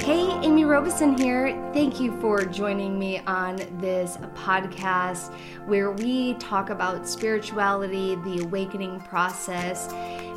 Hey, 0.00 0.28
Amy 0.42 0.64
Robeson 0.64 1.16
here. 1.16 1.52
Thank 1.72 2.00
you 2.00 2.20
for 2.20 2.44
joining 2.44 2.98
me 2.98 3.20
on 3.20 3.56
this 3.78 4.18
podcast 4.34 5.32
where 5.66 5.92
we 5.92 6.34
talk 6.34 6.68
about 6.68 7.08
spirituality, 7.08 8.16
the 8.16 8.42
awakening 8.42 9.00
process, 9.02 9.90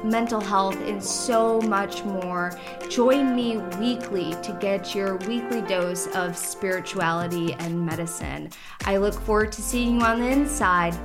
mental 0.05 0.39
health, 0.39 0.78
and 0.81 1.04
so 1.04 1.59
much 1.62 2.05
more. 2.05 2.57
Join 2.88 3.35
me 3.35 3.57
weekly 3.79 4.35
to 4.43 4.55
get 4.62 4.96
your 4.96 5.18
weekly 5.18 5.62
dose 5.64 6.08
of 6.16 6.38
spirituality 6.38 7.54
and 7.55 7.86
medicine. 7.86 8.52
I 8.86 8.98
look 8.98 9.16
forward 9.16 9.52
to 9.54 9.62
seeing 9.62 10.00
you 10.00 10.05
on 10.05 10.21
the 10.21 10.28
inside. 10.28 10.96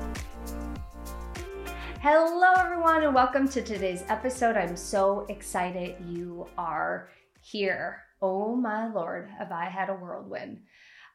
Hello, 2.00 2.52
everyone, 2.58 3.02
and 3.02 3.14
welcome 3.14 3.48
to 3.48 3.62
today's 3.62 4.04
episode. 4.08 4.56
I'm 4.56 4.76
so 4.76 5.26
excited 5.28 5.96
you 6.06 6.46
are 6.58 7.08
here. 7.40 8.02
Oh 8.22 8.54
my 8.54 8.90
lord, 8.90 9.28
have 9.36 9.50
I 9.50 9.66
had 9.66 9.90
a 9.90 9.94
whirlwind. 9.94 10.60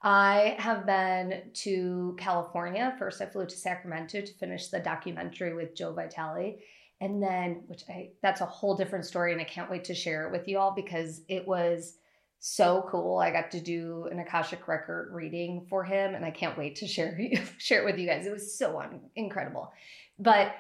I 0.04 0.56
have 0.60 0.86
been 0.86 1.50
to 1.54 2.16
California. 2.20 2.96
First, 3.00 3.22
I 3.22 3.26
flew 3.26 3.46
to 3.46 3.58
Sacramento 3.58 4.22
to 4.22 4.34
finish 4.34 4.68
the 4.68 4.80
documentary 4.80 5.56
with 5.56 5.76
Joe 5.76 5.94
Vitale. 5.94 6.60
And 7.00 7.24
then, 7.24 7.64
which 7.68 7.84
I, 7.90 8.10
that's 8.22 8.42
a 8.42 8.46
whole 8.46 8.76
different 8.76 9.06
story, 9.06 9.32
and 9.32 9.42
I 9.42 9.46
can't 9.46 9.72
wait 9.72 9.86
to 9.86 9.96
share 9.96 10.28
it 10.28 10.32
with 10.32 10.48
you 10.48 10.60
all 10.60 10.74
because 10.76 11.22
it 11.30 11.48
was 11.48 11.96
so 12.40 12.88
cool. 12.90 13.20
I 13.20 13.32
got 13.32 13.52
to 13.52 13.62
do 13.62 14.08
an 14.12 14.20
Akashic 14.20 14.68
record 14.68 15.10
reading 15.14 15.66
for 15.70 15.84
him, 15.84 16.14
and 16.14 16.26
I 16.26 16.32
can't 16.32 16.58
wait 16.58 16.76
to 16.78 16.88
share 16.88 17.20
share 17.58 17.82
it 17.82 17.86
with 17.86 17.98
you 17.98 18.08
guys. 18.08 18.26
It 18.26 18.34
was 18.34 18.58
so 18.58 18.80
un- 18.80 19.02
incredible. 19.16 19.72
But 20.20 20.54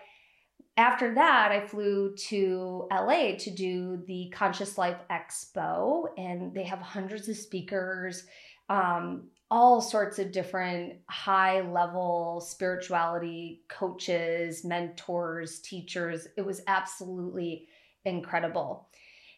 after 0.77 1.16
that, 1.16 1.52
I 1.52 1.66
flew 1.66 2.16
to 2.27 2.88
LA 2.91 3.35
to 3.40 3.49
do 3.49 4.04
the 4.05 4.31
Conscious 4.34 4.77
Life 4.77 4.99
Expo, 5.09 6.05
and 6.18 6.54
they 6.54 6.63
have 6.63 6.80
hundreds 6.80 7.27
of 7.27 7.35
speakers, 7.35 8.26
um, 8.70 9.30
all 9.49 9.82
sorts 9.82 10.20
of 10.20 10.32
different 10.32 10.99
high 11.10 11.62
level 11.62 12.41
spirituality 12.41 13.63
coaches, 13.70 14.63
mentors, 14.63 15.60
teachers. 15.62 16.27
It 16.38 16.46
was 16.46 16.62
absolutely 16.68 17.68
incredible. 18.05 18.90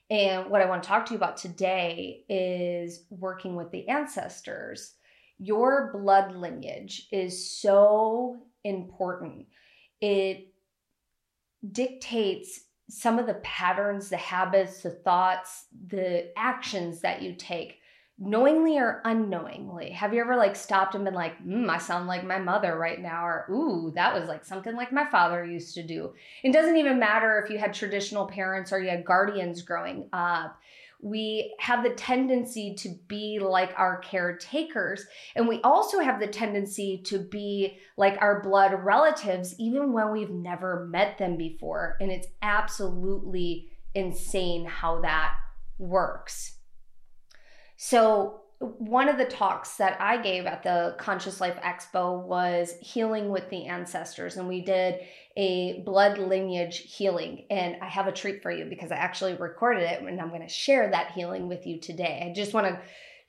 And 0.10 0.50
what 0.50 0.62
I 0.62 0.66
want 0.66 0.84
to 0.84 0.90
talk 0.90 1.06
to 1.06 1.14
you 1.14 1.18
about 1.18 1.38
today 1.38 2.26
is 2.28 3.06
working 3.10 3.56
with 3.56 3.72
the 3.72 3.88
ancestors. 3.88 4.96
Your 5.38 5.92
blood 5.94 6.36
lineage 6.36 7.08
is 7.14 7.50
so 7.50 8.42
important. 8.66 9.46
It 10.02 10.49
dictates 11.72 12.62
some 12.90 13.20
of 13.20 13.28
the 13.28 13.36
patterns, 13.36 14.10
the 14.10 14.18
habits, 14.18 14.82
the 14.82 14.90
thoughts, 14.90 15.66
the 15.88 16.32
actions 16.38 17.02
that 17.02 17.22
you 17.22 17.36
take 17.36 17.80
knowingly 18.20 18.78
or 18.78 19.02
unknowingly. 19.06 19.92
Have 19.92 20.14
you 20.14 20.20
ever 20.20 20.36
like 20.36 20.56
stopped 20.56 20.94
and 20.94 21.06
been 21.06 21.14
like 21.14 21.42
mm, 21.42 21.70
i 21.70 21.78
sound 21.78 22.06
like 22.06 22.26
my 22.26 22.38
mother 22.38 22.78
right 22.78 23.00
now 23.00 23.26
or 23.26 23.46
ooh 23.50 23.92
that 23.96 24.14
was 24.14 24.28
like 24.28 24.44
something 24.44 24.76
like 24.76 24.92
my 24.92 25.10
father 25.10 25.46
used 25.46 25.74
to 25.76 25.84
do. 25.84 26.14
It 26.44 26.52
doesn't 26.52 26.76
even 26.76 27.00
matter 27.00 27.42
if 27.42 27.50
you 27.50 27.58
had 27.58 27.74
traditional 27.74 28.26
parents 28.28 28.74
or 28.74 28.80
you 28.82 28.90
had 28.90 29.06
guardians 29.06 29.62
growing 29.62 30.10
up 30.12 30.60
we 31.02 31.56
have 31.60 31.84
the 31.84 31.92
tendency 31.92 32.76
to 32.76 32.90
be 33.08 33.40
like 33.40 33.74
our 33.78 34.00
caretakers. 34.00 35.06
And 35.36 35.48
we 35.48 35.62
also 35.62 36.00
have 36.00 36.20
the 36.20 36.28
tendency 36.28 37.02
to 37.06 37.20
be 37.20 37.78
like 37.96 38.18
our 38.20 38.42
blood 38.42 38.74
relatives, 38.84 39.56
even 39.58 39.94
when 39.94 40.12
we've 40.12 40.30
never 40.30 40.86
met 40.90 41.18
them 41.18 41.38
before. 41.38 41.96
And 42.02 42.12
it's 42.12 42.28
absolutely 42.42 43.70
insane 43.96 44.66
how 44.66 45.02
that 45.02 45.36
works. 45.78 46.58
So, 47.78 48.42
one 48.60 49.08
of 49.08 49.18
the 49.18 49.26
talks 49.26 49.78
that 49.78 50.00
I 50.02 50.22
gave 50.22 50.46
at 50.46 50.64
the 50.64 50.96
Conscious 50.98 51.40
Life 51.40 51.58
Expo 51.64 52.22
was 52.22 52.76
healing 52.82 53.30
with 53.30 53.50
the 53.50 53.66
ancestors. 53.66 54.36
And 54.36 54.50
we 54.50 54.62
did 54.62 55.00
a 55.38 55.82
blood 55.86 56.18
lineage 56.18 56.78
healing. 56.78 57.46
And 57.50 57.78
I 57.82 57.88
have 57.88 58.08
a 58.08 58.12
treat 58.12 58.44
for 58.44 58.52
you 58.52 58.66
because 58.66 58.92
I 58.92 58.96
actually 58.96 59.36
recorded 59.36 59.84
it 59.84 60.02
and 60.02 60.20
I'm 60.20 60.30
going 60.30 60.42
to 60.42 60.50
share 60.50 60.92
that 60.92 61.12
healing 61.12 61.48
with 61.48 61.66
you 61.66 61.80
today. 61.80 62.28
I 62.30 62.34
just 62.34 62.54
want 62.54 62.68
to 62.68 62.82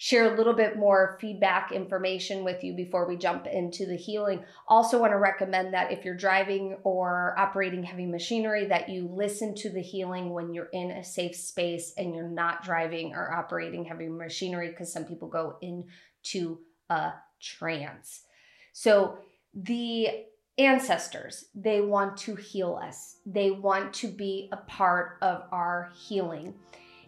share 0.03 0.33
a 0.33 0.37
little 0.39 0.55
bit 0.55 0.79
more 0.79 1.19
feedback 1.21 1.73
information 1.73 2.43
with 2.43 2.65
you 2.65 2.73
before 2.73 3.07
we 3.07 3.19
jump 3.19 3.47
into 3.47 3.85
the 3.85 3.99
healing. 3.99 4.43
Also 4.67 4.99
want 4.99 5.13
to 5.13 5.19
recommend 5.19 5.75
that 5.75 5.93
if 5.93 6.07
you're 6.07 6.17
driving 6.17 6.75
or 6.85 7.35
operating 7.39 7.83
heavy 7.83 8.07
machinery 8.07 8.65
that 8.65 8.89
you 8.89 9.07
listen 9.13 9.55
to 9.55 9.69
the 9.69 9.83
healing 9.83 10.31
when 10.31 10.55
you're 10.55 10.71
in 10.73 10.91
a 10.91 11.05
safe 11.05 11.37
space 11.37 11.93
and 11.99 12.15
you're 12.15 12.31
not 12.31 12.65
driving 12.65 13.13
or 13.15 13.31
operating 13.31 13.85
heavy 13.85 14.09
machinery 14.09 14.71
because 14.71 14.91
some 14.91 15.05
people 15.05 15.29
go 15.29 15.59
into 15.61 16.61
a 16.89 17.13
trance. 17.39 18.23
So 18.73 19.19
the 19.53 20.09
ancestors, 20.57 21.45
they 21.55 21.83
want 21.83 22.17
to 22.17 22.37
heal 22.37 22.81
us. 22.83 23.17
They 23.27 23.51
want 23.51 23.93
to 23.97 24.09
be 24.09 24.49
a 24.51 24.57
part 24.57 25.19
of 25.21 25.43
our 25.53 25.93
healing. 25.95 26.55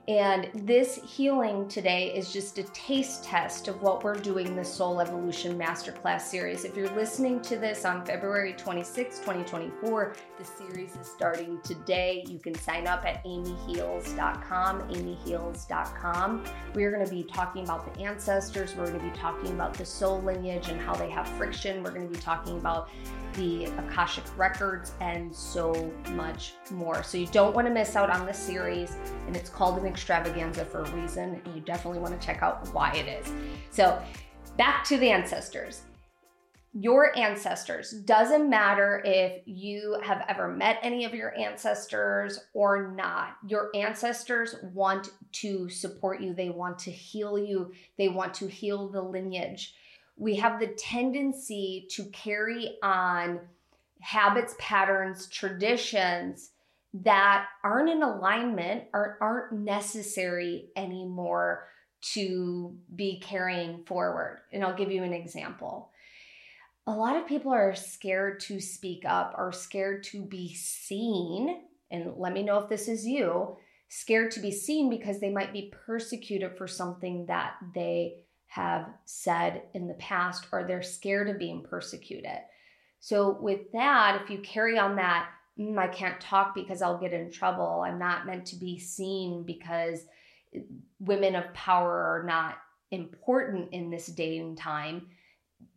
And 0.08 0.50
this 0.52 0.96
healing 0.96 1.68
today 1.68 2.12
is 2.12 2.32
just 2.32 2.58
a 2.58 2.64
taste 2.64 3.22
test 3.22 3.68
of 3.68 3.80
what 3.82 4.02
we're 4.02 4.16
doing 4.16 4.56
the 4.56 4.64
Soul 4.64 5.00
Evolution 5.00 5.56
Masterclass 5.56 6.22
series. 6.22 6.64
If 6.64 6.76
you're 6.76 6.92
listening 6.96 7.40
to 7.42 7.56
this 7.56 7.84
on 7.84 8.04
February 8.04 8.52
26, 8.54 9.20
2024, 9.20 10.16
the 10.38 10.44
series 10.44 10.96
is 10.96 11.06
starting 11.06 11.60
today. 11.62 12.24
You 12.26 12.40
can 12.40 12.56
sign 12.56 12.88
up 12.88 13.04
at 13.06 13.24
amyheals.com, 13.24 14.88
amyheals.com. 14.88 16.44
We're 16.74 16.90
going 16.90 17.06
to 17.06 17.10
be 17.10 17.22
talking 17.22 17.62
about 17.62 17.94
the 17.94 18.00
ancestors. 18.00 18.74
We're 18.74 18.88
going 18.88 18.98
to 18.98 19.08
be 19.08 19.16
talking 19.16 19.52
about 19.52 19.74
the 19.74 19.86
soul 19.86 20.20
lineage 20.22 20.68
and 20.68 20.80
how 20.80 20.96
they 20.96 21.10
have 21.10 21.28
friction. 21.28 21.80
We're 21.80 21.92
going 21.92 22.08
to 22.08 22.12
be 22.12 22.20
talking 22.20 22.58
about 22.58 22.88
the 23.34 23.66
Akashic 23.78 24.24
records 24.36 24.92
and 25.00 25.34
so 25.34 25.90
much 26.10 26.54
more. 26.70 27.02
So 27.02 27.18
you 27.18 27.26
don't 27.28 27.54
want 27.54 27.66
to 27.66 27.72
miss 27.72 27.96
out 27.96 28.10
on 28.10 28.26
this 28.26 28.38
series, 28.38 28.96
and 29.26 29.36
it's 29.36 29.50
called 29.50 29.78
an 29.78 29.86
extravaganza 29.92 30.64
for 30.64 30.80
a 30.80 30.90
reason, 30.92 31.40
and 31.44 31.54
you 31.54 31.60
definitely 31.60 32.00
want 32.00 32.18
to 32.18 32.26
check 32.26 32.42
out 32.42 32.66
why 32.72 32.92
it 32.94 33.06
is. 33.06 33.32
So, 33.70 34.02
back 34.56 34.84
to 34.84 34.96
the 34.96 35.10
ancestors. 35.10 35.82
Your 36.74 37.16
ancestors, 37.18 37.92
doesn't 37.92 38.48
matter 38.48 39.02
if 39.04 39.42
you 39.44 40.00
have 40.02 40.24
ever 40.26 40.48
met 40.48 40.78
any 40.82 41.04
of 41.04 41.14
your 41.14 41.38
ancestors 41.38 42.40
or 42.54 42.92
not. 42.96 43.36
Your 43.46 43.68
ancestors 43.74 44.56
want 44.72 45.10
to 45.32 45.68
support 45.68 46.22
you, 46.22 46.32
they 46.32 46.48
want 46.48 46.78
to 46.80 46.90
heal 46.90 47.38
you, 47.38 47.72
they 47.98 48.08
want 48.08 48.32
to 48.34 48.46
heal 48.46 48.88
the 48.88 49.02
lineage. 49.02 49.74
We 50.16 50.36
have 50.36 50.60
the 50.60 50.68
tendency 50.68 51.86
to 51.90 52.04
carry 52.06 52.78
on 52.82 53.40
habits, 54.00 54.54
patterns, 54.58 55.28
traditions 55.28 56.52
that 56.94 57.46
aren't 57.64 57.90
in 57.90 58.02
alignment 58.02 58.84
or 58.92 59.16
aren't 59.20 59.52
necessary 59.52 60.68
anymore 60.76 61.66
to 62.02 62.76
be 62.94 63.20
carrying 63.20 63.84
forward. 63.84 64.40
And 64.52 64.62
I'll 64.62 64.76
give 64.76 64.90
you 64.90 65.02
an 65.02 65.12
example. 65.12 65.90
A 66.86 66.92
lot 66.92 67.16
of 67.16 67.26
people 67.26 67.52
are 67.52 67.74
scared 67.74 68.40
to 68.40 68.60
speak 68.60 69.04
up, 69.06 69.34
are 69.36 69.52
scared 69.52 70.02
to 70.04 70.22
be 70.22 70.52
seen. 70.54 71.62
And 71.90 72.14
let 72.16 72.32
me 72.32 72.42
know 72.42 72.58
if 72.58 72.68
this 72.68 72.88
is 72.88 73.06
you 73.06 73.56
scared 73.88 74.30
to 74.32 74.40
be 74.40 74.50
seen 74.50 74.90
because 74.90 75.20
they 75.20 75.30
might 75.30 75.52
be 75.52 75.72
persecuted 75.86 76.56
for 76.56 76.66
something 76.66 77.26
that 77.26 77.54
they 77.74 78.16
have 78.46 78.88
said 79.04 79.62
in 79.74 79.86
the 79.86 79.94
past, 79.94 80.46
or 80.52 80.64
they're 80.64 80.82
scared 80.82 81.28
of 81.28 81.38
being 81.38 81.62
persecuted. 81.62 82.38
So, 83.00 83.38
with 83.40 83.72
that, 83.72 84.20
if 84.22 84.30
you 84.30 84.38
carry 84.38 84.78
on 84.78 84.96
that 84.96 85.28
mm, 85.62 85.78
I 85.78 85.88
can't 85.88 86.20
talk 86.20 86.54
because 86.54 86.82
I'll 86.82 86.98
get 86.98 87.12
in 87.12 87.30
trouble. 87.30 87.82
I'm 87.86 87.98
not 87.98 88.26
meant 88.26 88.46
to 88.46 88.56
be 88.56 88.78
seen 88.78 89.44
because 89.44 90.00
women 91.00 91.34
of 91.34 91.52
power 91.54 91.90
are 91.90 92.24
not 92.26 92.58
important 92.90 93.72
in 93.72 93.90
this 93.90 94.06
day 94.06 94.38
and 94.38 94.56
time 94.56 95.06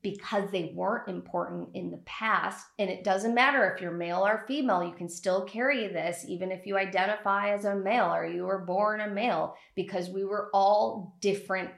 because 0.02 0.50
they 0.52 0.72
weren't 0.76 1.08
important 1.08 1.70
in 1.74 1.92
the 1.92 2.02
past. 2.06 2.66
And 2.80 2.90
it 2.90 3.04
doesn't 3.04 3.36
matter 3.36 3.70
if 3.70 3.82
you're 3.82 3.92
male 3.92 4.26
or 4.26 4.46
female, 4.48 4.84
you 4.84 4.94
can 4.94 5.10
still 5.10 5.44
carry 5.44 5.88
this, 5.88 6.26
even 6.28 6.52
if 6.52 6.66
you 6.66 6.78
identify 6.78 7.54
as 7.54 7.66
a 7.66 7.76
male 7.76 8.14
or 8.14 8.26
you 8.26 8.44
were 8.44 8.66
born 8.66 9.02
a 9.02 9.08
male, 9.08 9.56
because 9.76 10.10
we 10.10 10.24
were 10.24 10.50
all 10.54 11.16
different, 11.22 11.70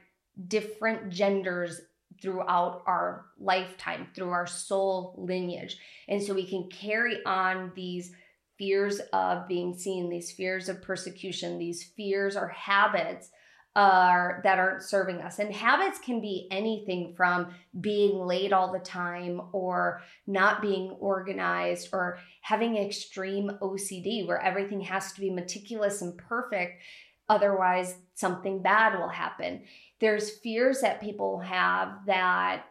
different 0.46 1.10
genders 1.10 1.80
throughout 2.20 2.82
our 2.86 3.26
lifetime, 3.38 4.08
through 4.14 4.30
our 4.30 4.46
soul 4.46 5.14
lineage. 5.16 5.78
And 6.08 6.22
so 6.22 6.34
we 6.34 6.46
can 6.46 6.68
carry 6.68 7.24
on 7.24 7.72
these 7.74 8.12
fears 8.58 9.00
of 9.12 9.46
being 9.48 9.74
seen, 9.74 10.10
these 10.10 10.32
fears 10.32 10.68
of 10.68 10.82
persecution, 10.82 11.58
these 11.58 11.84
fears 11.96 12.36
or 12.36 12.48
habits 12.48 13.30
are 13.76 14.40
that 14.42 14.58
aren't 14.58 14.82
serving 14.82 15.18
us. 15.18 15.38
And 15.38 15.54
habits 15.54 16.00
can 16.00 16.20
be 16.20 16.48
anything 16.50 17.14
from 17.16 17.54
being 17.80 18.18
late 18.26 18.52
all 18.52 18.72
the 18.72 18.80
time 18.80 19.40
or 19.52 20.02
not 20.26 20.60
being 20.60 20.90
organized 20.98 21.90
or 21.92 22.18
having 22.40 22.76
extreme 22.76 23.52
OCD 23.62 24.26
where 24.26 24.42
everything 24.42 24.80
has 24.80 25.12
to 25.12 25.20
be 25.20 25.30
meticulous 25.30 26.02
and 26.02 26.18
perfect. 26.18 26.82
Otherwise, 27.28 27.94
something 28.14 28.62
bad 28.62 28.98
will 28.98 29.08
happen. 29.08 29.62
There's 30.00 30.30
fears 30.38 30.80
that 30.80 31.00
people 31.00 31.40
have 31.40 32.06
that 32.06 32.64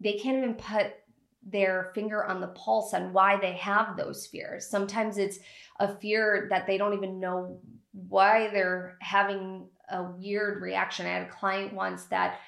they 0.00 0.14
can't 0.14 0.38
even 0.38 0.54
put 0.54 0.94
their 1.44 1.90
finger 1.94 2.24
on 2.24 2.40
the 2.40 2.48
pulse 2.48 2.94
on 2.94 3.12
why 3.12 3.38
they 3.40 3.52
have 3.54 3.96
those 3.96 4.26
fears. 4.26 4.68
Sometimes 4.68 5.18
it's 5.18 5.38
a 5.80 5.96
fear 5.96 6.46
that 6.50 6.66
they 6.66 6.78
don't 6.78 6.94
even 6.94 7.18
know 7.18 7.60
why 7.92 8.48
they're 8.52 8.96
having 9.00 9.66
a 9.90 10.04
weird 10.04 10.62
reaction. 10.62 11.06
I 11.06 11.10
had 11.10 11.22
a 11.28 11.30
client 11.30 11.72
once 11.72 12.04
that 12.06 12.38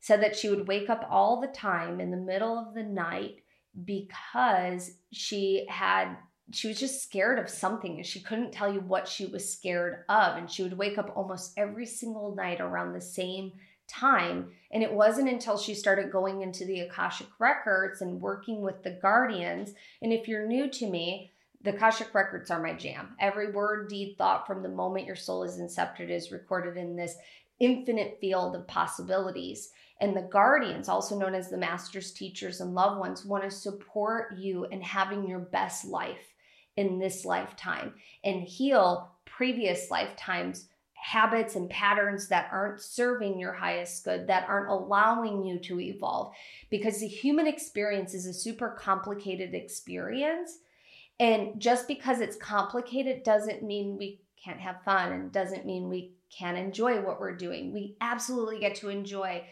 said 0.00 0.22
that 0.22 0.36
she 0.36 0.50
would 0.50 0.68
wake 0.68 0.90
up 0.90 1.06
all 1.08 1.40
the 1.40 1.48
time 1.48 2.00
in 2.00 2.10
the 2.10 2.16
middle 2.16 2.58
of 2.58 2.74
the 2.74 2.82
night 2.82 3.36
because 3.84 4.90
she 5.12 5.66
had 5.68 6.16
she 6.50 6.68
was 6.68 6.78
just 6.78 7.02
scared 7.02 7.38
of 7.38 7.48
something 7.48 7.96
and 7.96 8.06
she 8.06 8.20
couldn't 8.20 8.52
tell 8.52 8.72
you 8.72 8.80
what 8.80 9.08
she 9.08 9.26
was 9.26 9.50
scared 9.50 10.04
of. 10.08 10.36
And 10.36 10.50
she 10.50 10.62
would 10.62 10.76
wake 10.76 10.98
up 10.98 11.12
almost 11.14 11.52
every 11.56 11.86
single 11.86 12.34
night 12.34 12.60
around 12.60 12.92
the 12.92 13.00
same 13.00 13.52
time. 13.88 14.50
And 14.70 14.82
it 14.82 14.92
wasn't 14.92 15.28
until 15.28 15.56
she 15.56 15.74
started 15.74 16.10
going 16.10 16.42
into 16.42 16.64
the 16.64 16.80
akashic 16.80 17.28
records 17.38 18.02
and 18.02 18.20
working 18.20 18.60
with 18.60 18.82
the 18.82 18.98
guardians. 19.00 19.72
And 20.02 20.12
if 20.12 20.28
you're 20.28 20.46
new 20.46 20.68
to 20.70 20.90
me 20.90 21.32
the 21.62 21.74
akashic 21.74 22.14
records 22.14 22.50
are 22.50 22.60
my 22.60 22.72
jam. 22.72 23.14
Every 23.20 23.52
word 23.52 23.88
deed 23.88 24.16
thought 24.18 24.46
from 24.46 24.62
the 24.62 24.68
moment 24.68 25.06
your 25.06 25.16
soul 25.16 25.44
is 25.44 25.58
incepted 25.58 26.10
is 26.10 26.32
recorded 26.32 26.76
in 26.76 26.96
this 26.96 27.16
infinite 27.60 28.18
field 28.20 28.56
of 28.56 28.66
possibilities 28.66 29.70
and 30.02 30.16
the 30.16 30.22
guardians, 30.22 30.88
also 30.88 31.16
known 31.16 31.32
as 31.32 31.48
the 31.48 31.56
masters, 31.56 32.10
teachers, 32.10 32.60
and 32.60 32.74
loved 32.74 32.98
ones, 32.98 33.24
want 33.24 33.44
to 33.44 33.50
support 33.50 34.36
you 34.36 34.64
in 34.66 34.82
having 34.82 35.28
your 35.28 35.38
best 35.38 35.84
life 35.84 36.34
in 36.76 36.98
this 36.98 37.24
lifetime 37.24 37.94
and 38.24 38.42
heal 38.42 39.12
previous 39.24 39.92
lifetimes 39.92 40.66
habits 40.94 41.54
and 41.54 41.70
patterns 41.70 42.28
that 42.28 42.48
aren't 42.50 42.80
serving 42.80 43.38
your 43.38 43.52
highest 43.52 44.04
good, 44.04 44.26
that 44.26 44.48
aren't 44.48 44.70
allowing 44.70 45.44
you 45.44 45.60
to 45.60 45.78
evolve. 45.78 46.34
Because 46.68 46.98
the 46.98 47.06
human 47.06 47.46
experience 47.46 48.12
is 48.12 48.26
a 48.26 48.34
super 48.34 48.70
complicated 48.70 49.54
experience. 49.54 50.58
And 51.20 51.60
just 51.60 51.86
because 51.86 52.20
it's 52.20 52.36
complicated 52.36 53.22
doesn't 53.22 53.62
mean 53.62 53.96
we 53.96 54.20
can't 54.42 54.60
have 54.60 54.82
fun 54.84 55.12
and 55.12 55.30
doesn't 55.30 55.64
mean 55.64 55.88
we 55.88 56.14
can't 56.36 56.58
enjoy 56.58 57.00
what 57.00 57.20
we're 57.20 57.36
doing. 57.36 57.72
We 57.72 57.96
absolutely 58.00 58.58
get 58.58 58.74
to 58.76 58.88
enjoy 58.88 59.44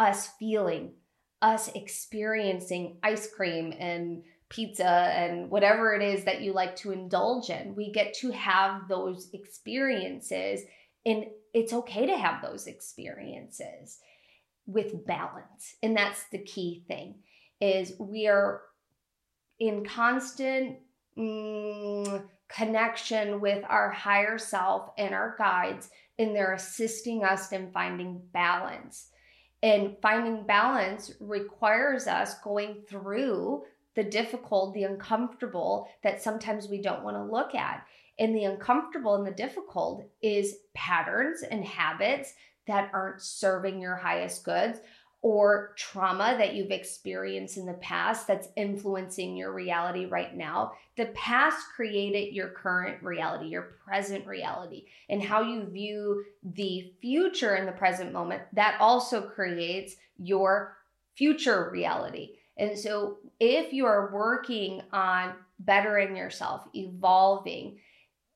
us 0.00 0.28
feeling, 0.38 0.94
us 1.42 1.68
experiencing 1.74 2.96
ice 3.02 3.28
cream 3.30 3.74
and 3.78 4.22
pizza 4.48 4.88
and 4.88 5.50
whatever 5.50 5.94
it 5.94 6.02
is 6.02 6.24
that 6.24 6.40
you 6.40 6.54
like 6.54 6.74
to 6.74 6.90
indulge 6.90 7.50
in. 7.50 7.76
We 7.76 7.92
get 7.92 8.14
to 8.14 8.30
have 8.30 8.88
those 8.88 9.28
experiences, 9.34 10.62
and 11.04 11.26
it's 11.52 11.74
okay 11.74 12.06
to 12.06 12.16
have 12.16 12.42
those 12.42 12.66
experiences 12.66 13.98
with 14.66 15.06
balance. 15.06 15.76
And 15.82 15.94
that's 15.94 16.24
the 16.32 16.38
key 16.38 16.84
thing 16.88 17.16
is 17.60 17.92
we 17.98 18.26
are 18.26 18.62
in 19.58 19.84
constant 19.84 20.78
mm, 21.18 22.24
connection 22.48 23.40
with 23.40 23.62
our 23.68 23.90
higher 23.90 24.38
self 24.38 24.90
and 24.96 25.14
our 25.14 25.34
guides 25.36 25.90
and 26.18 26.34
they're 26.34 26.54
assisting 26.54 27.22
us 27.22 27.52
in 27.52 27.70
finding 27.70 28.22
balance 28.32 29.10
and 29.62 29.96
finding 30.00 30.46
balance 30.46 31.12
requires 31.20 32.06
us 32.06 32.38
going 32.40 32.82
through 32.88 33.64
the 33.94 34.04
difficult, 34.04 34.72
the 34.72 34.84
uncomfortable 34.84 35.88
that 36.02 36.22
sometimes 36.22 36.68
we 36.68 36.80
don't 36.80 37.02
want 37.02 37.16
to 37.16 37.22
look 37.22 37.54
at. 37.54 37.84
And 38.18 38.34
the 38.34 38.44
uncomfortable 38.44 39.16
and 39.16 39.26
the 39.26 39.32
difficult 39.32 40.04
is 40.22 40.56
patterns 40.74 41.42
and 41.42 41.64
habits 41.64 42.34
that 42.66 42.90
aren't 42.92 43.20
serving 43.20 43.80
your 43.80 43.96
highest 43.96 44.44
goods 44.44 44.78
or 45.22 45.74
trauma 45.76 46.34
that 46.38 46.54
you've 46.54 46.70
experienced 46.70 47.58
in 47.58 47.66
the 47.66 47.74
past 47.74 48.26
that's 48.26 48.48
influencing 48.56 49.36
your 49.36 49.52
reality 49.52 50.06
right 50.06 50.34
now. 50.34 50.72
The 50.96 51.06
past 51.06 51.58
created 51.76 52.34
your 52.34 52.48
current 52.48 53.02
reality, 53.02 53.48
your 53.48 53.74
present 53.84 54.26
reality, 54.26 54.86
and 55.10 55.22
how 55.22 55.42
you 55.42 55.66
view 55.66 56.24
the 56.42 56.92
future 57.02 57.56
in 57.56 57.66
the 57.66 57.72
present 57.72 58.12
moment. 58.12 58.42
That 58.54 58.80
also 58.80 59.20
creates 59.20 59.96
your 60.16 60.78
future 61.16 61.68
reality. 61.70 62.36
And 62.56 62.78
so, 62.78 63.18
if 63.38 63.72
you 63.72 63.86
are 63.86 64.12
working 64.12 64.82
on 64.92 65.34
bettering 65.58 66.16
yourself, 66.16 66.66
evolving, 66.74 67.78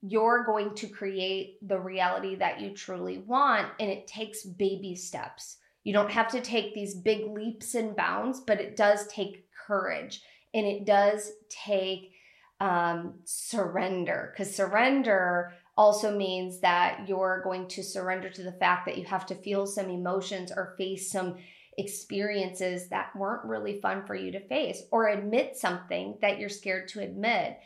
you're 0.03 0.45
going 0.45 0.75
to 0.75 0.87
create 0.87 1.57
the 1.67 1.79
reality 1.79 2.35
that 2.37 2.61
you 2.61 2.71
truly 2.71 3.19
want. 3.19 3.69
And 3.81 3.91
it 3.91 4.07
takes 4.07 4.45
baby 4.45 4.95
steps 4.95 5.59
you 5.85 5.93
don't 5.93 6.11
have 6.11 6.29
to 6.29 6.41
take 6.41 6.75
these 6.75 6.95
big 6.95 7.31
leaps 7.31 7.75
and 7.75 7.95
bounds, 7.95 8.41
but 8.41 8.61
it 8.61 8.77
does 8.77 9.07
take 9.07 9.47
courage 9.67 10.23
and 10.53 10.67
it 10.67 10.85
does 10.85 11.33
take 11.49 12.13
um, 12.61 13.15
surrender 13.25 14.33
because 14.33 14.55
surrender 14.55 15.53
also 15.77 16.17
means 16.17 16.61
that 16.61 17.09
you're 17.09 17.43
going 17.43 17.67
to 17.69 17.83
surrender 17.83 18.31
to 18.31 18.43
the 18.43 18.53
fact 18.53 18.87
that 18.87 18.97
you 18.97 19.05
have 19.05 19.27
to 19.27 19.35
feel 19.35 19.67
some 19.67 19.91
emotions 19.91 20.53
or 20.55 20.75
face 20.79 21.11
some 21.11 21.37
experiences 21.77 22.89
that 22.89 23.15
weren't 23.17 23.45
really 23.45 23.81
fun 23.81 24.07
for 24.07 24.15
you 24.15 24.31
to 24.31 24.47
face 24.47 24.83
or 24.93 25.09
admit 25.09 25.57
something 25.57 26.17
that 26.21 26.39
you're 26.39 26.49
scared 26.49 26.87
to 26.89 27.01
admit. 27.01 27.59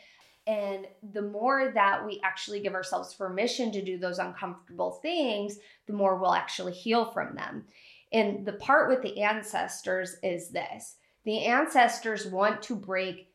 And 0.47 0.87
the 1.13 1.21
more 1.21 1.71
that 1.75 2.03
we 2.03 2.19
actually 2.23 2.61
give 2.61 2.73
ourselves 2.73 3.13
permission 3.13 3.71
to 3.71 3.85
do 3.85 3.99
those 3.99 4.17
uncomfortable 4.17 4.99
things, 5.03 5.59
the 5.85 5.93
more 5.93 6.17
we'll 6.17 6.33
actually 6.33 6.73
heal 6.73 7.11
from 7.11 7.35
them. 7.35 7.65
And 8.11 8.45
the 8.45 8.53
part 8.53 8.89
with 8.89 9.01
the 9.01 9.21
ancestors 9.21 10.15
is 10.23 10.49
this. 10.49 10.95
The 11.25 11.45
ancestors 11.45 12.25
want 12.25 12.61
to 12.63 12.75
break 12.75 13.33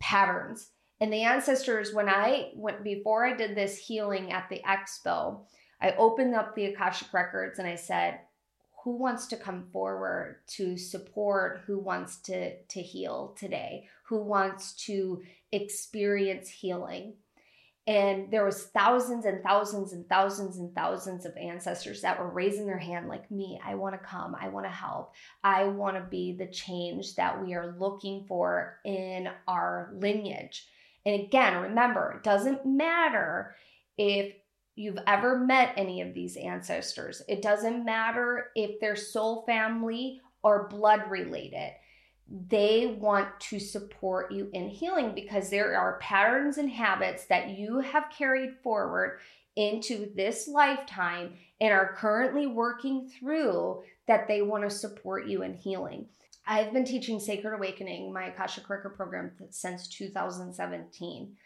patterns. 0.00 0.70
And 1.00 1.12
the 1.12 1.22
ancestors, 1.22 1.92
when 1.92 2.08
I 2.08 2.50
went 2.54 2.82
before 2.82 3.26
I 3.26 3.36
did 3.36 3.54
this 3.54 3.78
healing 3.78 4.32
at 4.32 4.48
the 4.48 4.62
expo, 4.66 5.40
I 5.80 5.92
opened 5.92 6.34
up 6.34 6.54
the 6.54 6.66
Akashic 6.66 7.12
Records 7.12 7.58
and 7.58 7.68
I 7.68 7.76
said, 7.76 8.20
who 8.84 8.96
wants 8.96 9.26
to 9.26 9.36
come 9.36 9.66
forward 9.72 10.36
to 10.46 10.78
support? 10.78 11.62
Who 11.66 11.78
wants 11.78 12.16
to 12.22 12.56
to 12.62 12.80
heal 12.80 13.34
today? 13.38 13.88
Who 14.04 14.22
wants 14.22 14.72
to 14.86 15.22
experience 15.52 16.48
healing 16.48 17.14
and 17.88 18.30
there 18.30 18.44
was 18.44 18.64
thousands 18.64 19.24
and 19.24 19.42
thousands 19.42 19.94
and 19.94 20.06
thousands 20.10 20.58
and 20.58 20.74
thousands 20.74 21.24
of 21.24 21.34
ancestors 21.38 22.02
that 22.02 22.20
were 22.20 22.28
raising 22.28 22.66
their 22.66 22.78
hand 22.78 23.08
like 23.08 23.28
me 23.30 23.58
i 23.64 23.74
want 23.74 23.94
to 23.94 24.06
come. 24.06 24.36
I 24.38 24.48
want 24.48 24.66
to 24.66 24.70
help. 24.70 25.14
I 25.42 25.64
want 25.64 25.96
to 25.96 26.02
be 26.02 26.36
the 26.36 26.46
change 26.46 27.14
that 27.14 27.42
we 27.42 27.54
are 27.54 27.74
looking 27.78 28.26
for 28.28 28.78
in 28.84 29.28
our 29.48 29.90
lineage. 29.94 30.68
And 31.06 31.22
again 31.22 31.62
remember 31.62 32.12
it 32.16 32.22
doesn't 32.22 32.66
matter 32.66 33.54
if 33.96 34.34
you've 34.76 34.98
ever 35.06 35.38
met 35.38 35.72
any 35.76 36.02
of 36.02 36.14
these 36.14 36.36
ancestors. 36.36 37.22
It 37.26 37.42
doesn't 37.42 37.84
matter 37.84 38.50
if 38.54 38.78
they're 38.80 38.96
soul 38.96 39.44
family 39.46 40.20
or 40.42 40.68
blood 40.68 41.10
related 41.10 41.72
they 42.28 42.98
want 43.00 43.28
to 43.40 43.58
support 43.58 44.30
you 44.32 44.50
in 44.52 44.68
healing 44.68 45.12
because 45.14 45.48
there 45.48 45.76
are 45.78 45.98
patterns 45.98 46.58
and 46.58 46.70
habits 46.70 47.24
that 47.26 47.50
you 47.50 47.80
have 47.80 48.10
carried 48.16 48.54
forward 48.62 49.18
into 49.56 50.12
this 50.14 50.46
lifetime 50.46 51.34
and 51.60 51.72
are 51.72 51.94
currently 51.96 52.46
working 52.46 53.08
through 53.08 53.82
that 54.06 54.28
they 54.28 54.42
want 54.42 54.62
to 54.62 54.70
support 54.70 55.26
you 55.26 55.42
in 55.42 55.54
healing. 55.54 56.06
I've 56.46 56.72
been 56.72 56.84
teaching 56.84 57.18
Sacred 57.18 57.54
Awakening, 57.54 58.12
my 58.12 58.26
Akashic 58.26 58.68
Record 58.70 58.96
program, 58.96 59.32
since 59.50 59.88
2017. 59.88 61.36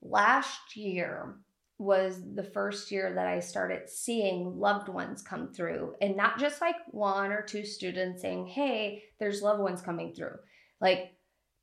Last 0.00 0.76
year, 0.76 1.34
was 1.82 2.22
the 2.34 2.44
first 2.44 2.90
year 2.90 3.12
that 3.14 3.26
I 3.26 3.40
started 3.40 3.90
seeing 3.90 4.58
loved 4.58 4.88
ones 4.88 5.22
come 5.22 5.52
through 5.52 5.94
and 6.00 6.16
not 6.16 6.38
just 6.38 6.60
like 6.60 6.76
one 6.90 7.32
or 7.32 7.42
two 7.42 7.64
students 7.64 8.22
saying, 8.22 8.46
Hey, 8.46 9.02
there's 9.18 9.42
loved 9.42 9.60
ones 9.60 9.82
coming 9.82 10.14
through. 10.14 10.36
Like 10.80 11.16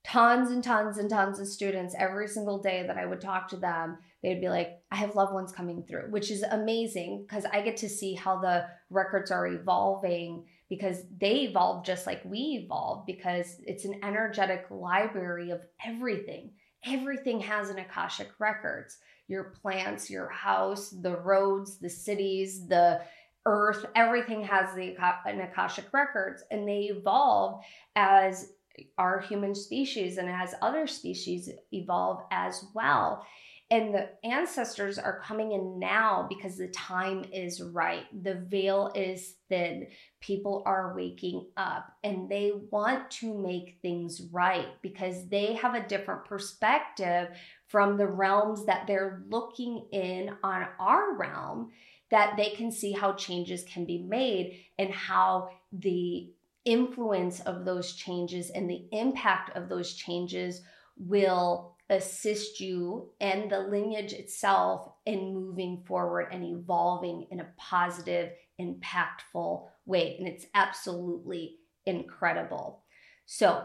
tons 0.04 0.52
and 0.52 0.64
tons 0.64 0.98
and 0.98 1.10
tons 1.10 1.40
of 1.40 1.48
students 1.48 1.96
every 1.98 2.28
single 2.28 2.62
day 2.62 2.84
that 2.86 2.98
I 2.98 3.06
would 3.06 3.22
talk 3.22 3.48
to 3.50 3.58
them, 3.58 3.98
they'd 4.22 4.42
be 4.42 4.50
like, 4.50 4.80
I 4.92 4.96
have 4.98 5.16
loved 5.16 5.34
ones 5.34 5.52
coming 5.52 5.84
through, 5.84 6.10
which 6.10 6.32
is 6.32 6.44
amazing 6.44 7.26
because 7.28 7.46
I 7.46 7.62
get 7.62 7.78
to 7.78 7.90
see 7.90 8.14
how 8.14 8.40
the 8.40 8.66
records 8.90 9.32
are 9.32 9.48
evolving 9.48 10.46
because 10.70 11.04
they 11.20 11.42
evolve 11.42 11.86
just 11.86 12.06
like 12.06 12.22
we 12.26 12.62
evolve 12.64 13.06
because 13.06 13.58
it's 13.66 13.86
an 13.86 14.00
energetic 14.04 14.66
library 14.70 15.52
of 15.52 15.62
everything. 15.86 16.52
Everything 16.86 17.40
has 17.40 17.70
an 17.70 17.80
Akashic 17.80 18.30
records 18.40 18.98
your 19.30 19.54
plants, 19.62 20.10
your 20.10 20.28
house, 20.30 20.90
the 20.90 21.16
roads, 21.16 21.78
the 21.78 21.90
cities, 21.90 22.68
the 22.68 23.00
earth, 23.46 23.86
everything 23.96 24.44
has 24.44 24.76
the 24.76 24.96
an 25.26 25.40
Akashic 25.40 25.86
records 25.94 26.44
and 26.52 26.68
they 26.68 26.90
evolve 26.92 27.64
as 27.96 28.54
our 28.98 29.20
human 29.20 29.54
species 29.56 30.18
and 30.18 30.30
as 30.30 30.56
other 30.62 30.88
species 30.88 31.50
evolve 31.72 32.24
as 32.32 32.66
well. 32.74 33.26
And 33.72 33.94
the 33.94 34.10
ancestors 34.24 34.98
are 34.98 35.20
coming 35.20 35.52
in 35.52 35.78
now 35.78 36.26
because 36.28 36.58
the 36.58 36.70
time 36.70 37.24
is 37.32 37.62
right. 37.62 38.06
The 38.24 38.34
veil 38.34 38.92
is 38.96 39.36
thin. 39.48 39.88
People 40.22 40.64
are 40.66 40.96
waking 40.96 41.46
up 41.56 41.94
and 42.04 42.28
they 42.28 42.52
want 42.72 43.12
to 43.12 43.38
make 43.38 43.78
things 43.84 44.22
right 44.32 44.68
because 44.82 45.28
they 45.28 45.54
have 45.54 45.76
a 45.76 45.88
different 45.88 46.26
perspective 46.26 47.30
from 47.68 47.98
the 47.98 48.08
realms 48.08 48.66
that 48.66 48.88
they're 48.88 49.22
looking 49.30 49.86
in 49.92 50.32
on 50.44 50.66
our 50.80 51.16
realm 51.16 51.72
that 52.10 52.36
they 52.38 52.50
can 52.50 52.72
see 52.72 52.92
how 52.92 53.14
changes 53.14 53.64
can 53.66 53.86
be 53.86 54.00
made 54.00 54.66
and 54.80 54.92
how 54.92 55.50
the 55.72 56.32
influence 56.66 57.40
of 57.42 57.66
those 57.66 57.94
changes 57.94 58.50
and 58.50 58.70
the 58.70 58.86
impact 58.92 59.56
of 59.56 59.70
those 59.70 59.94
changes 59.94 60.62
will 60.98 61.76
assist 61.90 62.60
you 62.60 63.10
and 63.20 63.50
the 63.50 63.60
lineage 63.60 64.14
itself 64.14 64.92
in 65.06 65.34
moving 65.34 65.84
forward 65.88 66.28
and 66.32 66.44
evolving 66.44 67.28
in 67.32 67.40
a 67.40 67.48
positive, 67.58 68.32
impactful 68.62 69.68
way. 69.86 70.16
And 70.20 70.28
it's 70.28 70.46
absolutely 70.54 71.58
incredible. 71.86 72.84
So, 73.26 73.64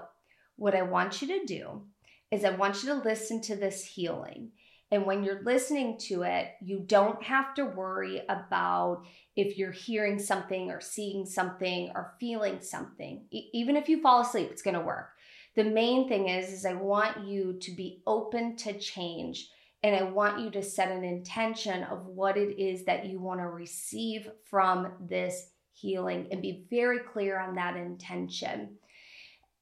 what 0.57 0.75
I 0.75 0.83
want 0.83 1.21
you 1.21 1.29
to 1.29 1.47
do 1.47 1.83
is 2.31 2.45
I 2.45 2.51
want 2.51 2.83
you 2.83 2.91
to 2.91 3.09
listen 3.09 3.41
to 3.43 3.57
this 3.57 3.85
healing. 3.85 4.53
And 4.91 5.07
when 5.07 5.25
you're 5.25 5.43
listening 5.43 5.99
to 6.03 6.23
it, 6.23 6.53
you 6.63 6.79
don't 6.87 7.21
have 7.25 7.55
to 7.55 7.65
worry 7.65 8.23
about 8.29 9.05
if 9.35 9.59
you're 9.59 9.73
hearing 9.73 10.21
something 10.21 10.71
or 10.71 10.81
seeing 10.81 11.27
something 11.27 11.91
or 11.95 12.15
feeling 12.21 12.61
something. 12.61 13.25
E- 13.33 13.49
even 13.53 13.77
if 13.77 13.89
you 13.89 14.01
fall 14.01 14.21
asleep, 14.21 14.51
it's 14.53 14.63
going 14.63 14.75
to 14.75 14.81
work 14.81 15.14
the 15.57 15.65
main 15.65 16.09
thing 16.09 16.29
is 16.29 16.53
is 16.53 16.67
i 16.67 16.73
want 16.73 17.27
you 17.27 17.57
to 17.61 17.71
be 17.73 18.03
open 18.07 18.57
to 18.57 18.79
change 18.79 19.51
and 19.83 19.95
i 19.95 20.03
want 20.03 20.41
you 20.41 20.51
to 20.51 20.63
set 20.63 20.91
an 20.91 21.05
intention 21.05 21.83
of 21.85 22.07
what 22.07 22.37
it 22.37 22.59
is 22.61 22.85
that 22.85 23.07
you 23.07 23.21
want 23.21 23.41
to 23.41 23.47
receive 23.47 24.31
from 24.45 24.93
this 25.01 25.51
healing 25.73 26.29
and 26.31 26.41
be 26.41 26.65
very 26.71 27.01
clear 27.01 27.39
on 27.39 27.55
that 27.55 27.77
intention 27.77 28.77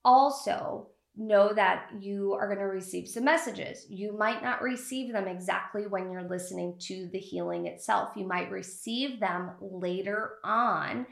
also 0.04 0.88
know 1.16 1.52
that 1.52 1.88
you 2.00 2.32
are 2.32 2.46
going 2.46 2.58
to 2.58 2.64
receive 2.64 3.06
some 3.06 3.25
messages. 3.25 3.87
You 3.88 4.16
might 4.16 4.42
not 4.42 4.62
receive 4.62 5.12
them 5.12 5.28
exactly 5.28 5.87
when 5.87 6.11
you're 6.11 6.28
listening 6.28 6.76
to 6.80 7.08
the 7.12 7.18
healing 7.18 7.66
itself. 7.66 8.11
You 8.16 8.26
might 8.26 8.50
receive 8.50 9.20
them 9.20 9.50
later 9.61 10.37
on 10.42 11.06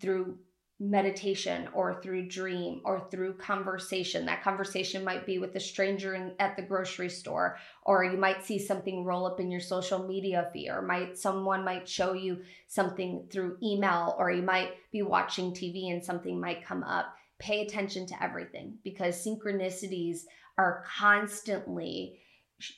through 0.00 0.38
meditation 0.82 1.68
or 1.74 2.02
through 2.02 2.26
dream 2.26 2.80
or 2.84 3.06
through 3.08 3.34
conversation. 3.34 4.26
That 4.26 4.42
conversation 4.42 5.04
might 5.04 5.24
be 5.24 5.38
with 5.38 5.54
a 5.54 5.60
stranger 5.60 6.14
in, 6.14 6.32
at 6.40 6.56
the 6.56 6.62
grocery 6.62 7.08
store, 7.08 7.56
or 7.84 8.04
you 8.04 8.18
might 8.18 8.44
see 8.44 8.58
something 8.58 9.04
roll 9.04 9.24
up 9.24 9.38
in 9.38 9.48
your 9.48 9.60
social 9.60 10.08
media 10.08 10.50
feed, 10.52 10.70
or 10.70 10.82
might 10.82 11.16
someone 11.16 11.64
might 11.64 11.88
show 11.88 12.14
you 12.14 12.40
something 12.66 13.28
through 13.30 13.58
email, 13.62 14.16
or 14.18 14.32
you 14.32 14.42
might 14.42 14.72
be 14.90 15.02
watching 15.02 15.52
TV 15.52 15.92
and 15.92 16.04
something 16.04 16.40
might 16.40 16.66
come 16.66 16.82
up. 16.82 17.14
Pay 17.38 17.62
attention 17.62 18.04
to 18.08 18.20
everything 18.20 18.74
because 18.82 19.24
synchronicities 19.24 20.22
are 20.58 20.84
constantly 20.98 22.18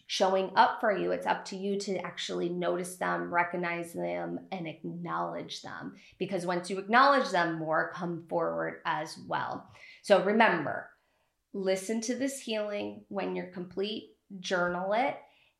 showing 0.06 0.50
up 0.56 0.80
for 0.80 0.96
you. 0.96 1.12
It's 1.12 1.26
up 1.26 1.44
to 1.46 1.56
you 1.56 1.78
to 1.80 1.98
actually 1.98 2.48
notice 2.48 2.96
them, 2.96 3.32
recognize 3.32 3.92
them, 3.92 4.40
and 4.52 4.66
acknowledge 4.66 5.62
them. 5.62 5.94
Because 6.18 6.46
once 6.46 6.70
you 6.70 6.78
acknowledge 6.78 7.30
them, 7.30 7.58
more 7.58 7.92
come 7.94 8.24
forward 8.28 8.80
as 8.84 9.18
well. 9.26 9.68
So 10.02 10.22
remember, 10.22 10.90
listen 11.52 12.00
to 12.02 12.14
this 12.14 12.40
healing 12.40 13.04
when 13.08 13.36
you're 13.36 13.46
complete, 13.46 14.10
journal 14.40 14.92
it, 14.92 15.16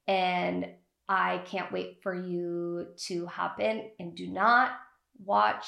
and 0.06 0.66
I 1.08 1.38
can't 1.46 1.72
wait 1.72 1.98
for 2.02 2.14
you 2.14 2.88
to 3.06 3.26
hop 3.26 3.60
in 3.60 3.90
and 3.98 4.14
do 4.14 4.26
not 4.26 4.72
watch 5.22 5.66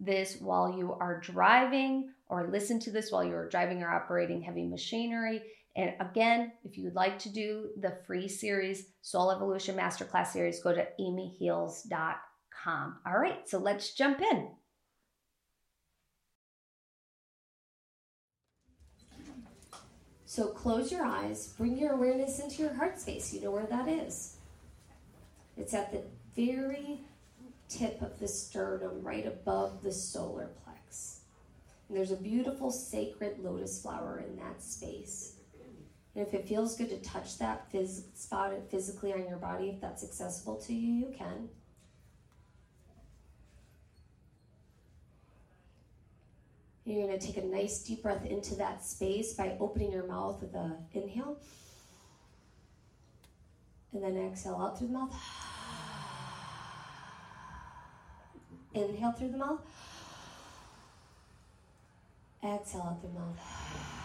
this 0.00 0.36
while 0.40 0.76
you 0.76 0.92
are 0.92 1.20
driving 1.20 2.10
or 2.28 2.48
listen 2.50 2.78
to 2.80 2.90
this 2.90 3.10
while 3.10 3.24
you're 3.24 3.48
driving 3.48 3.82
or 3.82 3.90
operating 3.90 4.42
heavy 4.42 4.66
machinery 4.66 5.42
and 5.78 5.94
again, 6.00 6.52
if 6.64 6.76
you 6.76 6.82
would 6.82 6.96
like 6.96 7.20
to 7.20 7.28
do 7.28 7.68
the 7.80 7.96
free 8.04 8.26
series, 8.26 8.88
Soul 9.00 9.30
Evolution 9.30 9.76
Masterclass 9.76 10.26
series, 10.32 10.60
go 10.60 10.74
to 10.74 10.84
amyheals.com. 11.00 12.96
All 13.06 13.18
right, 13.18 13.48
so 13.48 13.58
let's 13.58 13.94
jump 13.94 14.20
in. 14.20 14.48
So 20.26 20.48
close 20.48 20.90
your 20.90 21.04
eyes, 21.06 21.54
bring 21.56 21.78
your 21.78 21.92
awareness 21.92 22.40
into 22.40 22.60
your 22.60 22.74
heart 22.74 23.00
space. 23.00 23.32
You 23.32 23.42
know 23.42 23.52
where 23.52 23.66
that 23.66 23.86
is. 23.86 24.38
It's 25.56 25.74
at 25.74 25.92
the 25.92 26.02
very 26.34 27.02
tip 27.68 28.02
of 28.02 28.18
the 28.18 28.26
sternum, 28.26 29.04
right 29.04 29.28
above 29.28 29.84
the 29.84 29.92
solar 29.92 30.50
plex. 30.66 31.18
And 31.88 31.96
there's 31.96 32.10
a 32.10 32.16
beautiful 32.16 32.72
sacred 32.72 33.38
lotus 33.38 33.80
flower 33.80 34.24
in 34.26 34.34
that 34.38 34.60
space. 34.60 35.37
And 36.18 36.26
if 36.26 36.34
it 36.34 36.48
feels 36.48 36.74
good 36.74 36.88
to 36.88 36.96
touch 36.96 37.38
that 37.38 37.72
phys- 37.72 38.02
spot 38.16 38.50
physically 38.68 39.12
on 39.12 39.28
your 39.28 39.36
body, 39.36 39.68
if 39.68 39.80
that's 39.80 40.02
accessible 40.02 40.56
to 40.62 40.74
you, 40.74 41.06
you 41.06 41.14
can. 41.16 41.48
You're 46.84 47.06
going 47.06 47.16
to 47.16 47.24
take 47.24 47.36
a 47.36 47.46
nice 47.46 47.84
deep 47.84 48.02
breath 48.02 48.26
into 48.26 48.56
that 48.56 48.84
space 48.84 49.34
by 49.34 49.56
opening 49.60 49.92
your 49.92 50.08
mouth 50.08 50.40
with 50.40 50.56
a 50.56 50.76
inhale. 50.92 51.38
And 53.92 54.02
then 54.02 54.16
exhale 54.16 54.56
out 54.56 54.76
through 54.76 54.88
the 54.88 54.94
mouth. 54.94 55.14
Inhale 58.74 59.12
through 59.12 59.30
the 59.30 59.38
mouth. 59.38 59.60
Exhale 62.42 62.82
out 62.82 63.00
through 63.00 63.10
the 63.10 63.20
mouth. 63.20 63.97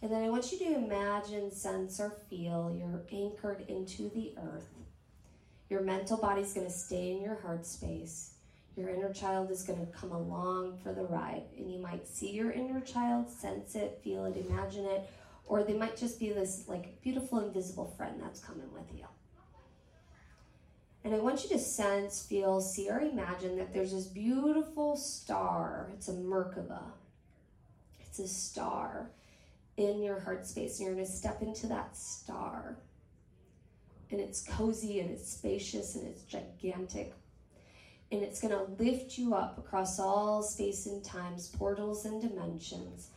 And 0.00 0.12
then 0.12 0.22
I 0.22 0.30
want 0.30 0.52
you 0.52 0.58
to 0.58 0.74
imagine, 0.76 1.50
sense, 1.50 1.98
or 1.98 2.10
feel 2.30 2.74
you're 2.78 3.02
anchored 3.12 3.64
into 3.68 4.08
the 4.10 4.32
earth. 4.38 4.68
Your 5.68 5.82
mental 5.82 6.16
body 6.16 6.42
is 6.42 6.52
going 6.52 6.66
to 6.66 6.72
stay 6.72 7.10
in 7.10 7.20
your 7.20 7.34
heart 7.40 7.66
space. 7.66 8.34
Your 8.76 8.90
inner 8.90 9.12
child 9.12 9.50
is 9.50 9.64
going 9.64 9.84
to 9.84 9.92
come 9.92 10.12
along 10.12 10.78
for 10.84 10.92
the 10.92 11.02
ride. 11.02 11.42
And 11.56 11.70
you 11.70 11.80
might 11.80 12.06
see 12.06 12.30
your 12.30 12.52
inner 12.52 12.80
child, 12.80 13.28
sense 13.28 13.74
it, 13.74 14.00
feel 14.04 14.24
it, 14.26 14.36
imagine 14.36 14.84
it, 14.84 15.10
or 15.46 15.64
they 15.64 15.74
might 15.74 15.96
just 15.96 16.20
be 16.20 16.32
this 16.32 16.64
like 16.68 17.02
beautiful 17.02 17.40
invisible 17.40 17.92
friend 17.96 18.20
that's 18.22 18.38
coming 18.38 18.72
with 18.72 18.86
you. 18.96 19.04
And 21.02 21.12
I 21.12 21.18
want 21.18 21.42
you 21.42 21.48
to 21.50 21.58
sense, 21.58 22.24
feel, 22.24 22.60
see, 22.60 22.88
or 22.88 23.00
imagine 23.00 23.56
that 23.56 23.72
there's 23.72 23.92
this 23.92 24.06
beautiful 24.06 24.96
star. 24.96 25.90
It's 25.94 26.08
a 26.08 26.12
Merkaba. 26.12 26.82
It's 28.00 28.20
a 28.20 28.28
star 28.28 29.10
in 29.78 30.02
your 30.02 30.18
heart 30.18 30.46
space. 30.46 30.78
And 30.78 30.86
you're 30.86 30.94
going 30.94 31.06
to 31.06 31.10
step 31.10 31.40
into 31.40 31.68
that 31.68 31.96
star. 31.96 32.76
And 34.10 34.20
it's 34.20 34.42
cozy 34.42 35.00
and 35.00 35.10
it's 35.10 35.30
spacious 35.32 35.94
and 35.94 36.06
it's 36.06 36.22
gigantic. 36.24 37.14
And 38.10 38.22
it's 38.22 38.40
going 38.40 38.54
to 38.54 38.82
lift 38.82 39.16
you 39.16 39.34
up 39.34 39.58
across 39.58 39.98
all 39.98 40.42
space 40.42 40.86
and 40.86 41.04
times, 41.04 41.48
portals 41.48 42.04
and 42.06 42.20
dimensions. 42.20 43.10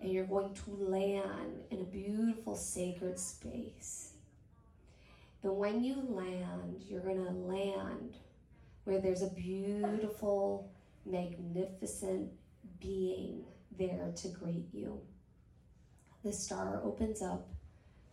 And 0.00 0.12
you're 0.12 0.26
going 0.26 0.54
to 0.54 0.70
land 0.70 1.62
in 1.70 1.80
a 1.80 1.84
beautiful 1.84 2.54
sacred 2.54 3.18
space. 3.18 4.12
And 5.42 5.56
when 5.56 5.82
you 5.82 5.96
land, 6.08 6.82
you're 6.88 7.00
going 7.00 7.24
to 7.24 7.30
land 7.30 8.16
where 8.84 9.00
there's 9.00 9.22
a 9.22 9.30
beautiful, 9.30 10.70
magnificent 11.06 12.30
being 12.80 13.44
there 13.78 14.12
to 14.16 14.28
greet 14.28 14.68
you. 14.72 15.00
The 16.24 16.32
star 16.32 16.80
opens 16.82 17.20
up, 17.20 17.46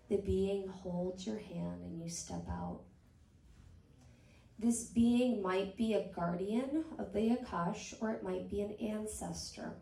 the 0.10 0.18
being 0.18 0.68
holds 0.68 1.25
your 1.25 1.39
hand, 1.39 1.82
and 1.82 1.98
you 1.98 2.10
step 2.10 2.46
out. 2.50 2.82
This 4.60 4.84
being 4.84 5.41
might 5.41 5.77
be 5.77 5.94
a 5.94 6.12
guardian 6.13 6.84
of 7.00 7.13
the 7.13 7.30
Akash 7.30 7.96
or 8.01 8.12
it 8.12 8.22
might 8.22 8.50
be 8.50 8.62
an 8.62 8.74
ancestor. 8.74 9.74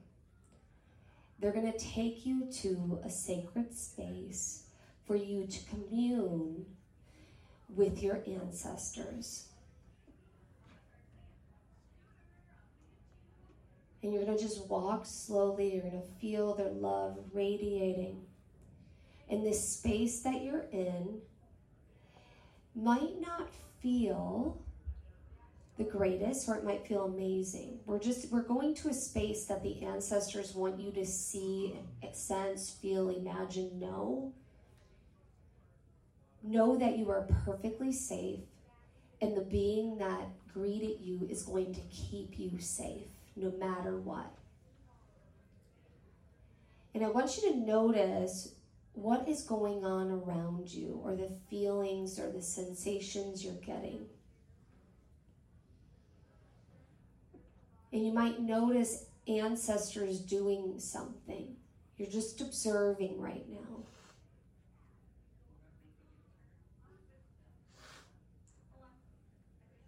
They're 1.40 1.52
going 1.52 1.72
to 1.72 1.78
take 1.78 2.26
you 2.26 2.46
to 2.62 3.00
a 3.04 3.10
sacred 3.10 3.76
space 3.76 4.64
for 5.06 5.16
you 5.16 5.48
to 5.48 5.66
commune 5.66 6.66
with 7.76 8.04
your 8.04 8.22
ancestors. 8.28 9.49
And 14.02 14.14
you're 14.14 14.24
going 14.24 14.38
to 14.38 14.44
just 14.44 14.66
walk 14.68 15.06
slowly. 15.06 15.74
You're 15.74 15.82
going 15.82 16.02
to 16.02 16.08
feel 16.20 16.54
their 16.56 16.72
love 16.72 17.18
radiating. 17.34 18.22
And 19.30 19.46
this 19.46 19.68
space 19.68 20.22
that 20.22 20.42
you're 20.42 20.66
in 20.72 21.20
might 22.76 23.20
not 23.20 23.50
feel 23.82 24.62
the 25.78 25.84
greatest 25.84 26.48
or 26.50 26.56
it 26.56 26.64
might 26.64 26.86
feel 26.86 27.06
amazing. 27.06 27.80
We're 27.86 28.00
just 28.00 28.32
we're 28.32 28.42
going 28.42 28.76
to 28.76 28.90
a 28.90 28.94
space 28.94 29.46
that 29.46 29.64
the 29.64 29.84
ancestors 29.84 30.54
want 30.54 30.80
you 30.80 30.92
to 30.92 31.06
see, 31.06 31.76
sense, 32.12 32.70
feel, 32.70 33.10
imagine, 33.10 33.80
know. 33.80 34.34
Know 36.44 36.78
that 36.78 36.98
you 36.98 37.10
are 37.12 37.28
perfectly 37.46 37.92
safe 37.92 38.40
and 39.22 39.36
the 39.36 39.42
being 39.42 39.98
that 39.98 40.28
greeted 40.54 41.00
you 41.02 41.28
is 41.30 41.44
going 41.44 41.74
to 41.74 41.82
keep 41.90 42.40
you 42.40 42.60
safe 42.60 43.08
no 43.40 43.52
matter 43.58 43.98
what. 43.98 44.32
And 46.94 47.04
I 47.04 47.10
want 47.10 47.38
you 47.38 47.52
to 47.52 47.58
notice 47.58 48.54
what 48.94 49.28
is 49.28 49.44
going 49.44 49.86
on 49.86 50.12
around 50.12 50.70
you 50.70 51.00
or 51.04 51.16
the 51.16 51.32
feelings 51.50 52.20
or 52.20 52.32
the 52.32 52.42
sensations 52.42 53.44
you're 53.44 53.54
getting. 53.56 54.06
And 57.92 58.06
you 58.06 58.12
might 58.12 58.40
notice 58.40 59.06
ancestors 59.28 60.20
doing 60.20 60.76
something. 60.80 61.56
You're 61.98 62.10
just 62.10 62.42
observing 62.42 63.20
right 63.20 63.48
now. 63.50 63.84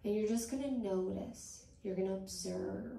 And 0.04 0.14
you're 0.16 0.28
just 0.28 0.50
going 0.50 0.62
to 0.62 0.70
notice. 0.70 1.64
You're 1.82 1.94
going 1.94 2.08
to 2.08 2.14
observe. 2.14 2.98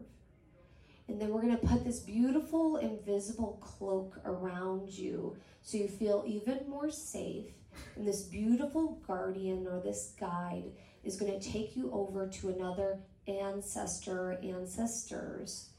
And 1.13 1.21
then 1.21 1.29
we're 1.29 1.43
going 1.43 1.55
to 1.55 1.67
put 1.67 1.83
this 1.83 1.99
beautiful 1.99 2.77
invisible 2.77 3.59
cloak 3.61 4.19
around 4.25 4.89
you 4.89 5.37
so 5.61 5.77
you 5.77 5.87
feel 5.87 6.23
even 6.25 6.67
more 6.67 6.89
safe. 6.89 7.51
And 7.95 8.07
this 8.07 8.23
beautiful 8.23 8.99
guardian 9.05 9.67
or 9.67 9.79
this 9.79 10.15
guide 10.19 10.71
is 11.03 11.15
going 11.15 11.39
to 11.39 11.51
take 11.51 11.75
you 11.75 11.91
over 11.91 12.27
to 12.27 12.49
another 12.49 12.97
ancestor, 13.27 14.39
ancestors, 14.41 15.69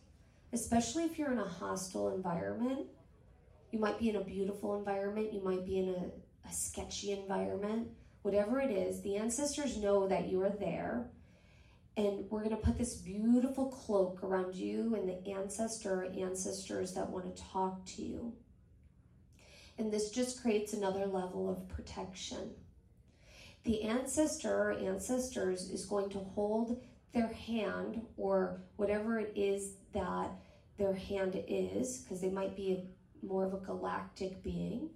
especially 0.52 1.02
if 1.02 1.18
you're 1.18 1.32
in 1.32 1.40
a 1.40 1.48
hostile 1.48 2.14
environment. 2.14 2.86
You 3.72 3.80
might 3.80 3.98
be 3.98 4.10
in 4.10 4.16
a 4.16 4.24
beautiful 4.24 4.78
environment, 4.78 5.32
you 5.32 5.42
might 5.42 5.66
be 5.66 5.78
in 5.78 5.88
a, 5.88 6.48
a 6.48 6.52
sketchy 6.52 7.10
environment. 7.10 7.88
Whatever 8.22 8.60
it 8.60 8.70
is, 8.70 9.02
the 9.02 9.16
ancestors 9.16 9.78
know 9.78 10.06
that 10.06 10.28
you 10.28 10.40
are 10.42 10.50
there. 10.60 11.10
And 11.96 12.28
we're 12.28 12.40
going 12.42 12.50
to 12.50 12.56
put 12.56 12.76
this 12.76 12.96
beautiful 12.96 13.66
cloak 13.66 14.24
around 14.24 14.54
you 14.54 14.96
and 14.96 15.08
the 15.08 15.30
ancestor 15.30 16.12
ancestors 16.18 16.92
that 16.94 17.08
want 17.08 17.36
to 17.36 17.42
talk 17.42 17.84
to 17.86 18.02
you. 18.02 18.32
And 19.78 19.92
this 19.92 20.10
just 20.10 20.42
creates 20.42 20.72
another 20.72 21.06
level 21.06 21.48
of 21.48 21.68
protection. 21.68 22.50
The 23.64 23.82
ancestor 23.82 24.70
or 24.70 24.72
ancestors 24.72 25.70
is 25.70 25.86
going 25.86 26.10
to 26.10 26.18
hold 26.18 26.82
their 27.12 27.28
hand 27.28 28.02
or 28.16 28.60
whatever 28.76 29.20
it 29.20 29.32
is 29.36 29.74
that 29.92 30.30
their 30.76 30.94
hand 30.94 31.42
is, 31.46 31.98
because 31.98 32.20
they 32.20 32.30
might 32.30 32.56
be 32.56 32.72
a, 32.72 33.26
more 33.26 33.44
of 33.44 33.54
a 33.54 33.58
galactic 33.58 34.42
being. 34.42 34.90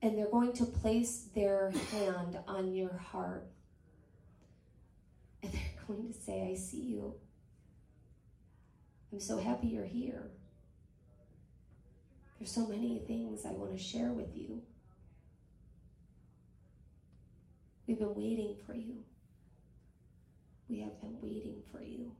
And 0.00 0.16
they're 0.16 0.30
going 0.30 0.52
to 0.54 0.64
place 0.64 1.26
their 1.34 1.72
hand 1.90 2.38
on 2.46 2.72
your 2.72 2.96
heart. 2.96 3.48
And 5.42 5.52
they're 5.52 5.86
going 5.86 6.12
to 6.12 6.18
say, 6.18 6.48
I 6.50 6.54
see 6.56 6.82
you. 6.82 7.14
I'm 9.12 9.20
so 9.20 9.38
happy 9.38 9.68
you're 9.68 9.84
here. 9.84 10.30
There's 12.38 12.52
so 12.52 12.66
many 12.66 13.02
things 13.06 13.44
I 13.44 13.50
want 13.50 13.72
to 13.72 13.82
share 13.82 14.12
with 14.12 14.36
you. 14.36 14.62
We've 17.86 17.98
been 17.98 18.14
waiting 18.14 18.54
for 18.66 18.74
you. 18.74 19.02
We 20.68 20.80
have 20.80 21.00
been 21.00 21.16
waiting 21.22 21.62
for 21.72 21.82
you. 21.82 22.12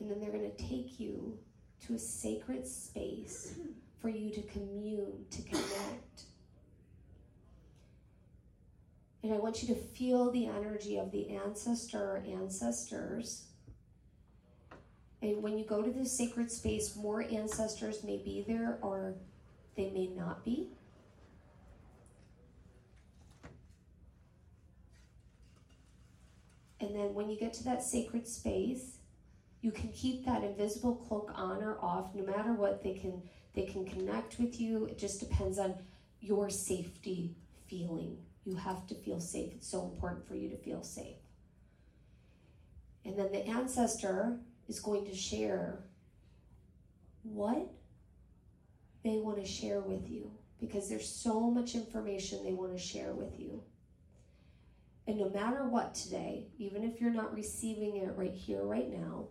And 0.00 0.10
then 0.10 0.20
they're 0.20 0.32
going 0.32 0.50
to 0.50 0.56
take 0.56 0.98
you 0.98 1.38
to 1.86 1.94
a 1.94 1.98
sacred 1.98 2.66
space 2.66 3.54
for 4.00 4.08
you 4.08 4.30
to 4.32 4.42
commune, 4.42 5.24
to 5.30 5.42
connect. 5.42 6.24
And 9.24 9.32
I 9.32 9.38
want 9.38 9.62
you 9.62 9.74
to 9.74 9.80
feel 9.80 10.30
the 10.30 10.48
energy 10.48 10.98
of 10.98 11.10
the 11.10 11.34
ancestor 11.34 11.98
or 11.98 12.24
ancestors. 12.28 13.46
And 15.22 15.42
when 15.42 15.56
you 15.56 15.64
go 15.64 15.80
to 15.80 15.90
this 15.90 16.14
sacred 16.14 16.52
space, 16.52 16.94
more 16.94 17.22
ancestors 17.22 18.04
may 18.04 18.18
be 18.18 18.44
there 18.46 18.78
or 18.82 19.14
they 19.78 19.88
may 19.88 20.08
not 20.08 20.44
be. 20.44 20.68
And 26.80 26.94
then 26.94 27.14
when 27.14 27.30
you 27.30 27.38
get 27.38 27.54
to 27.54 27.64
that 27.64 27.82
sacred 27.82 28.28
space, 28.28 28.98
you 29.62 29.70
can 29.70 29.88
keep 29.88 30.26
that 30.26 30.44
invisible 30.44 30.96
cloak 30.96 31.32
on 31.34 31.62
or 31.62 31.78
off 31.80 32.14
no 32.14 32.26
matter 32.26 32.52
what 32.52 32.82
they 32.82 32.92
can 32.92 33.22
they 33.54 33.64
can 33.64 33.86
connect 33.86 34.38
with 34.38 34.60
you 34.60 34.84
it 34.84 34.98
just 34.98 35.20
depends 35.20 35.58
on 35.58 35.74
your 36.20 36.50
safety 36.50 37.34
feeling 37.66 38.18
you 38.44 38.56
have 38.56 38.86
to 38.88 38.94
feel 38.94 39.20
safe. 39.20 39.52
It's 39.54 39.68
so 39.68 39.84
important 39.84 40.26
for 40.26 40.34
you 40.34 40.48
to 40.50 40.56
feel 40.56 40.82
safe. 40.82 41.16
And 43.04 43.18
then 43.18 43.32
the 43.32 43.46
ancestor 43.46 44.38
is 44.68 44.80
going 44.80 45.04
to 45.06 45.14
share 45.14 45.84
what 47.22 47.70
they 49.02 49.18
want 49.18 49.38
to 49.38 49.46
share 49.46 49.80
with 49.80 50.08
you 50.08 50.30
because 50.60 50.88
there's 50.88 51.08
so 51.08 51.50
much 51.50 51.74
information 51.74 52.42
they 52.42 52.52
want 52.52 52.72
to 52.72 52.78
share 52.78 53.12
with 53.12 53.38
you. 53.38 53.62
And 55.06 55.18
no 55.18 55.28
matter 55.28 55.68
what 55.68 55.94
today, 55.94 56.46
even 56.58 56.82
if 56.82 57.00
you're 57.00 57.10
not 57.10 57.34
receiving 57.34 57.96
it 57.96 58.14
right 58.16 58.32
here, 58.32 58.62
right 58.62 58.90
now, 58.90 59.26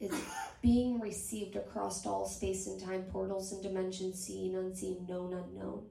it's 0.00 0.16
being 0.62 0.98
received 1.00 1.56
across 1.56 2.06
all 2.06 2.26
space 2.26 2.66
and 2.66 2.80
time 2.80 3.02
portals 3.04 3.52
and 3.52 3.62
dimensions, 3.62 4.22
seen, 4.22 4.56
unseen, 4.56 5.06
known, 5.06 5.34
unknown. 5.34 5.82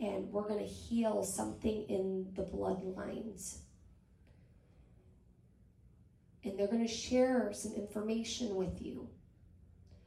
And 0.00 0.30
we're 0.32 0.48
going 0.48 0.60
to 0.60 0.64
heal 0.64 1.22
something 1.22 1.84
in 1.88 2.26
the 2.34 2.42
bloodlines. 2.42 3.58
And 6.42 6.58
they're 6.58 6.68
going 6.68 6.86
to 6.86 6.92
share 6.92 7.50
some 7.52 7.74
information 7.74 8.54
with 8.54 8.80
you. 8.80 9.08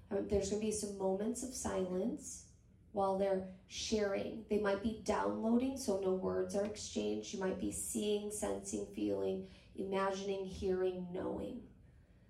Um, 0.10 0.28
there's 0.30 0.50
going 0.50 0.62
to 0.62 0.66
be 0.66 0.72
some 0.72 0.98
moments 0.98 1.44
of 1.44 1.54
silence 1.54 2.46
while 2.92 3.18
they're 3.18 3.48
sharing. 3.68 4.46
They 4.50 4.60
might 4.60 4.82
be 4.82 5.02
downloading, 5.04 5.78
so 5.78 6.00
no 6.00 6.14
words 6.14 6.56
are 6.56 6.66
exchanged. 6.66 7.34
You 7.34 7.40
might 7.40 7.60
be 7.60 7.72
seeing, 7.72 8.32
sensing, 8.32 8.88
feeling, 8.96 9.48
imagining, 9.76 10.46
hearing, 10.46 11.08
knowing. 11.12 11.62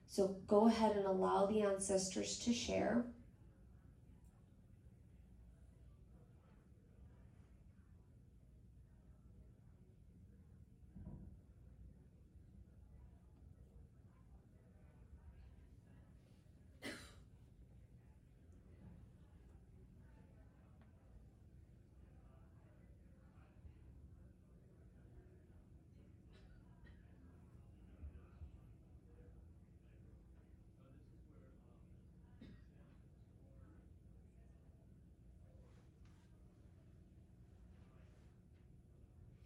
So 0.08 0.38
go 0.48 0.68
ahead 0.68 0.96
and 0.96 1.06
allow 1.06 1.46
the 1.46 1.62
ancestors 1.62 2.38
to 2.40 2.54
share. 2.54 3.06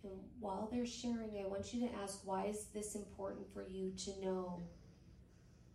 And 0.07 0.19
while 0.39 0.69
they're 0.71 0.85
sharing, 0.85 1.43
I 1.43 1.47
want 1.47 1.73
you 1.73 1.87
to 1.87 1.95
ask, 1.95 2.21
why 2.25 2.45
is 2.45 2.65
this 2.73 2.95
important 2.95 3.45
for 3.53 3.65
you 3.67 3.91
to 4.05 4.21
know? 4.21 4.61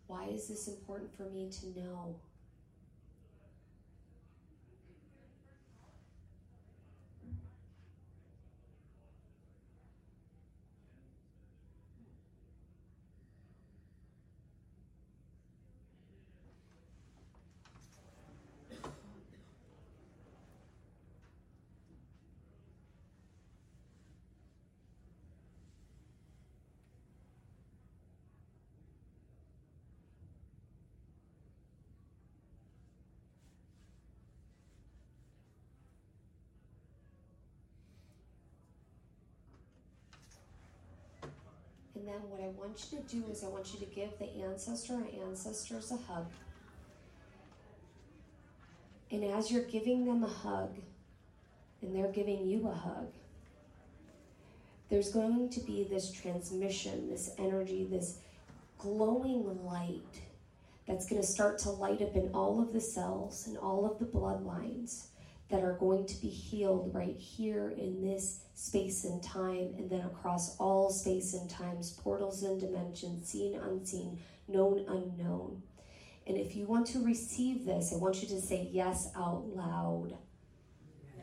Why 0.07 0.27
is 0.27 0.49
this 0.49 0.69
important 0.69 1.15
for 1.15 1.25
me 1.25 1.51
to 1.61 1.81
know? 1.81 2.17
And 42.03 42.13
then 42.13 42.21
what 42.31 42.41
I 42.41 42.49
want 42.49 42.85
you 42.91 42.99
to 42.99 43.05
do 43.05 43.31
is 43.31 43.45
I 43.45 43.47
want 43.47 43.73
you 43.73 43.79
to 43.79 43.87
give 43.87 44.11
the 44.19 44.29
ancestor 44.43 44.95
or 44.95 45.07
ancestors 45.25 45.93
a 45.93 45.97
hug. 45.97 46.27
And 49.13 49.23
as 49.23 49.53
you're 49.53 49.63
giving 49.63 50.05
them 50.05 50.25
a 50.25 50.29
hug, 50.29 50.75
and 51.81 51.95
they're 51.95 52.11
giving 52.11 52.45
you 52.45 52.67
a 52.67 52.75
hug, 52.75 53.13
there's 54.89 55.13
going 55.13 55.49
to 55.51 55.61
be 55.61 55.85
this 55.85 56.11
transmission, 56.11 57.09
this 57.09 57.31
energy, 57.39 57.87
this 57.89 58.19
glowing 58.79 59.65
light 59.65 60.23
that's 60.89 61.09
going 61.09 61.23
to 61.23 61.27
start 61.27 61.57
to 61.59 61.71
light 61.71 62.03
up 62.03 62.17
in 62.17 62.33
all 62.35 62.61
of 62.61 62.73
the 62.73 62.81
cells 62.81 63.47
and 63.47 63.57
all 63.57 63.89
of 63.89 64.01
the 64.01 64.07
bloodlines 64.07 65.07
that 65.53 65.63
are 65.63 65.75
going 65.75 66.07
to 66.07 66.21
be 66.21 66.29
healed 66.31 66.91
right 66.95 67.17
here 67.17 67.75
in 67.77 68.03
this 68.03 68.41
space 68.55 69.05
and 69.05 69.23
time, 69.23 69.75
and 69.77 69.91
then 69.91 70.01
across 70.01 70.57
all 70.57 70.91
space 70.91 71.35
and 71.35 71.49
times, 71.49 71.93
portals 72.03 72.43
and 72.43 72.59
dimensions, 72.59 73.29
seen, 73.29 73.61
unseen, 73.61 74.19
known, 74.49 74.87
unknown. 74.89 75.63
And 76.27 76.39
if 76.39 76.57
you 76.57 76.65
want 76.65 76.87
to 76.89 77.05
receive 77.05 77.67
this, 77.67 77.93
I 77.93 77.97
want 77.97 78.23
you 78.23 78.29
to 78.29 78.41
say 78.41 78.71
yes 78.73 79.11
out 79.15 79.45
loud. 79.55 80.17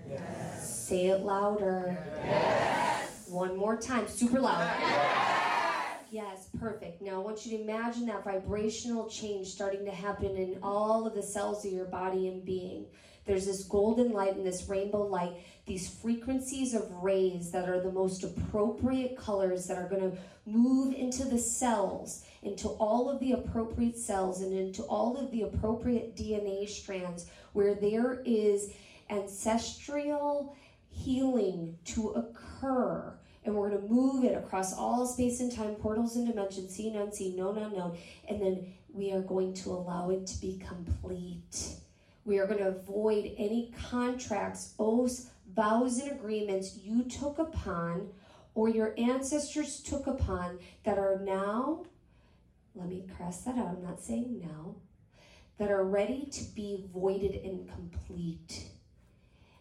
Yes. 0.08 0.88
Say 0.88 1.08
it 1.08 1.22
louder. 1.22 1.98
Yes. 2.24 3.26
One 3.30 3.58
more 3.58 3.78
time, 3.78 4.08
super 4.08 4.40
loud. 4.40 4.70
Yes. 4.80 6.04
yes, 6.12 6.50
perfect. 6.60 7.02
Now 7.02 7.16
I 7.16 7.18
want 7.18 7.48
you 7.48 7.58
to 7.58 7.64
imagine 7.64 8.06
that 8.08 8.24
vibrational 8.24 9.10
change 9.10 9.48
starting 9.48 9.86
to 9.86 9.92
happen 9.92 10.36
in 10.36 10.60
all 10.62 11.08
of 11.08 11.16
the 11.16 11.24
cells 11.24 11.66
of 11.66 11.72
your 11.72 11.86
body 11.86 12.28
and 12.28 12.46
being. 12.46 12.86
There's 13.30 13.46
this 13.46 13.64
golden 13.66 14.12
light 14.12 14.36
and 14.36 14.44
this 14.44 14.68
rainbow 14.68 15.06
light, 15.06 15.46
these 15.68 15.88
frequencies 15.88 16.74
of 16.74 16.92
rays 17.04 17.52
that 17.52 17.70
are 17.70 17.80
the 17.80 17.92
most 17.92 18.24
appropriate 18.24 19.16
colors 19.16 19.68
that 19.68 19.78
are 19.78 19.88
going 19.88 20.02
to 20.10 20.18
move 20.48 20.96
into 20.96 21.26
the 21.26 21.38
cells, 21.38 22.26
into 22.42 22.70
all 22.70 23.08
of 23.08 23.20
the 23.20 23.34
appropriate 23.34 24.00
cells, 24.00 24.42
and 24.42 24.52
into 24.52 24.82
all 24.82 25.16
of 25.16 25.30
the 25.30 25.44
appropriate 25.44 26.16
DNA 26.16 26.68
strands 26.68 27.28
where 27.54 27.76
there 27.76 28.24
is 28.26 28.74
ancestral 29.12 30.56
healing 30.90 31.78
to 31.86 32.10
occur 32.10 33.14
and 33.46 33.54
we're 33.54 33.70
going 33.70 33.82
to 33.84 33.88
move 33.94 34.24
it 34.24 34.36
across 34.36 34.74
all 34.74 35.06
space 35.06 35.40
and 35.40 35.56
time, 35.56 35.76
portals 35.76 36.16
and 36.16 36.28
dimensions, 36.28 36.76
seen, 36.76 36.96
unseen, 36.96 37.36
known, 37.36 37.60
unknown, 37.60 37.96
and 38.28 38.42
then 38.42 38.74
we 38.92 39.12
are 39.12 39.22
going 39.22 39.54
to 39.54 39.70
allow 39.70 40.10
it 40.10 40.26
to 40.26 40.42
be 40.42 40.60
complete. 40.68 41.76
We 42.30 42.38
are 42.38 42.46
going 42.46 42.60
to 42.60 42.68
avoid 42.68 43.32
any 43.40 43.74
contracts, 43.90 44.76
oaths, 44.78 45.32
vows, 45.56 45.98
and 45.98 46.12
agreements 46.12 46.78
you 46.78 47.02
took 47.06 47.40
upon 47.40 48.10
or 48.54 48.70
your 48.70 48.94
ancestors 49.00 49.80
took 49.80 50.06
upon 50.06 50.60
that 50.84 51.00
are 51.00 51.20
now, 51.24 51.86
let 52.76 52.88
me 52.88 53.08
cross 53.18 53.42
that 53.42 53.58
out, 53.58 53.70
I'm 53.70 53.82
not 53.82 54.00
saying 54.00 54.42
now, 54.44 54.76
that 55.58 55.72
are 55.72 55.84
ready 55.84 56.28
to 56.32 56.44
be 56.54 56.86
voided 56.94 57.34
and 57.44 57.68
complete 57.68 58.66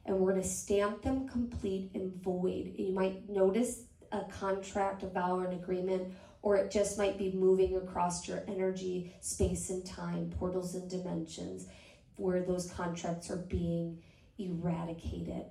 and 0.05 0.19
we're 0.19 0.33
going 0.33 0.43
to 0.43 0.49
stamp 0.49 1.03
them 1.03 1.27
complete 1.27 1.91
and 1.95 2.15
void. 2.23 2.75
You 2.77 2.93
might 2.93 3.29
notice 3.31 3.85
a 4.13 4.25
contract, 4.25 5.03
a 5.03 5.07
vow, 5.07 5.39
or 5.39 5.47
an 5.47 5.53
agreement, 5.53 6.15
or 6.43 6.57
it 6.57 6.71
just 6.71 6.97
might 6.97 7.19
be 7.19 7.33
moving 7.33 7.77
across 7.77 8.27
your 8.27 8.43
energy, 8.49 9.15
space, 9.21 9.71
and 9.71 9.85
time, 9.85 10.33
portals 10.39 10.75
and 10.75 10.89
dimensions, 10.89 11.67
where 12.19 12.43
those 12.43 12.71
contracts 12.71 13.31
are 13.31 13.37
being 13.37 13.99
eradicated. 14.39 15.45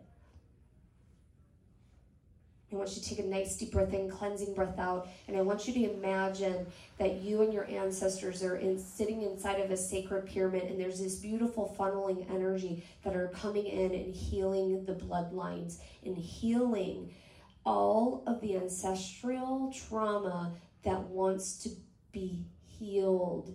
I 2.72 2.76
want 2.76 2.94
you 2.96 3.02
to 3.02 3.10
take 3.10 3.20
a 3.20 3.24
nice 3.24 3.56
deep 3.56 3.72
breath 3.72 3.94
in, 3.94 4.10
cleansing 4.10 4.54
breath 4.54 4.78
out, 4.78 5.08
and 5.30 5.38
I 5.38 5.42
want 5.42 5.68
you 5.68 5.74
to 5.74 5.94
imagine 5.94 6.68
that 6.98 7.22
you 7.22 7.42
and 7.42 7.54
your 7.54 7.66
ancestors 7.70 8.44
are 8.44 8.58
in, 8.58 8.78
sitting 8.78 9.22
inside 9.22 9.62
of 9.62 9.72
a 9.72 9.78
sacred 9.78 10.26
pyramid, 10.26 10.64
and 10.64 10.78
there's 10.78 11.00
this 11.00 11.16
beautiful 11.16 11.74
funneling 11.80 12.30
energy 12.30 12.84
that 13.06 13.16
are 13.16 13.30
coming 13.30 13.66
in 13.66 13.94
and 13.94 14.14
healing 14.14 14.84
the 14.84 14.94
bloodlines 14.94 15.78
and 16.06 16.18
healing 16.18 17.14
all 17.66 18.24
of 18.28 18.42
the 18.42 18.58
ancestral 18.58 19.74
trauma 19.74 20.54
that 20.84 21.02
wants 21.02 21.58
to 21.60 21.70
be 22.12 22.46
healed. 22.66 23.54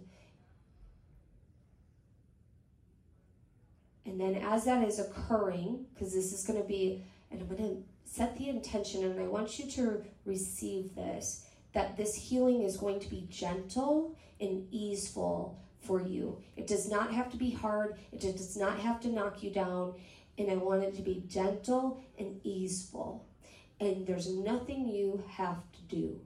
And 4.05 4.21
then, 4.21 4.35
as 4.37 4.65
that 4.65 4.87
is 4.87 4.99
occurring, 4.99 5.87
because 5.95 6.13
this 6.13 6.33
is 6.33 6.45
going 6.45 6.61
to 6.61 6.67
be, 6.67 7.05
and 7.31 7.41
I'm 7.41 7.49
going 7.49 7.59
to 7.59 7.83
set 8.05 8.37
the 8.37 8.49
intention, 8.49 9.05
and 9.05 9.21
I 9.21 9.25
want 9.25 9.59
you 9.59 9.71
to 9.73 10.05
receive 10.25 10.95
this 10.95 11.47
that 11.73 11.97
this 11.97 12.15
healing 12.15 12.63
is 12.63 12.77
going 12.77 13.01
to 13.01 13.09
be 13.09 13.27
gentle 13.31 14.15
and 14.41 14.67
easeful 14.71 15.59
for 15.81 16.01
you. 16.01 16.39
It 16.57 16.67
does 16.67 16.91
not 16.91 17.13
have 17.13 17.31
to 17.31 17.37
be 17.37 17.51
hard, 17.51 17.97
it 18.13 18.21
does 18.21 18.57
not 18.57 18.79
have 18.79 19.01
to 19.01 19.09
knock 19.09 19.43
you 19.43 19.51
down, 19.51 19.95
and 20.39 20.51
I 20.51 20.57
want 20.57 20.83
it 20.83 20.95
to 20.97 21.03
be 21.03 21.25
gentle 21.27 22.03
and 22.19 22.41
easeful. 22.45 23.27
And 23.81 24.07
there's 24.07 24.29
nothing 24.29 24.87
you 24.89 25.25
have 25.31 25.61
to 25.73 25.83
do. 25.97 26.21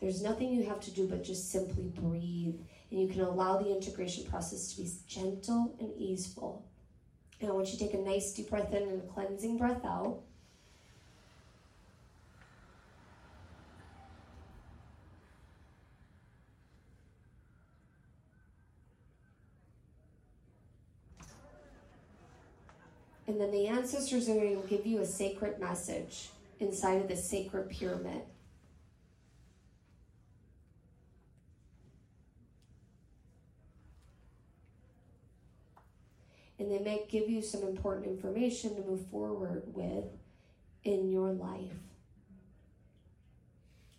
There's 0.00 0.22
nothing 0.22 0.52
you 0.52 0.64
have 0.64 0.80
to 0.80 0.90
do 0.90 1.06
but 1.06 1.24
just 1.24 1.50
simply 1.50 1.84
breathe. 1.84 2.60
And 2.90 3.00
you 3.00 3.08
can 3.08 3.20
allow 3.20 3.58
the 3.58 3.70
integration 3.70 4.24
process 4.24 4.72
to 4.72 4.82
be 4.82 4.90
gentle 5.06 5.74
and 5.80 5.90
easeful. 5.96 6.66
And 7.42 7.50
I 7.50 7.54
want 7.54 7.72
you 7.72 7.78
to 7.78 7.78
take 7.78 7.94
a 7.94 7.98
nice 7.98 8.32
deep 8.32 8.50
breath 8.50 8.72
in 8.72 8.84
and 8.84 9.02
a 9.02 9.06
cleansing 9.06 9.58
breath 9.58 9.84
out. 9.84 10.20
And 23.26 23.40
then 23.40 23.50
the 23.50 23.66
ancestors 23.66 24.28
are 24.28 24.34
going 24.34 24.62
to 24.62 24.68
give 24.68 24.86
you 24.86 25.00
a 25.00 25.06
sacred 25.06 25.58
message 25.58 26.28
inside 26.60 27.00
of 27.00 27.08
the 27.08 27.16
sacred 27.16 27.70
pyramid. 27.70 28.22
And 36.62 36.70
they 36.70 36.78
may 36.78 37.06
give 37.10 37.28
you 37.28 37.42
some 37.42 37.62
important 37.64 38.06
information 38.06 38.76
to 38.76 38.88
move 38.88 39.04
forward 39.08 39.64
with 39.66 40.04
in 40.84 41.10
your 41.10 41.32
life. 41.32 41.74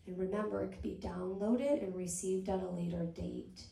And 0.07 0.17
remember, 0.17 0.63
it 0.63 0.71
could 0.71 0.81
be 0.81 0.97
downloaded 0.97 1.83
and 1.83 1.93
received 1.93 2.47
at 2.47 2.63
a 2.63 2.69
later 2.69 3.03
date. 3.03 3.65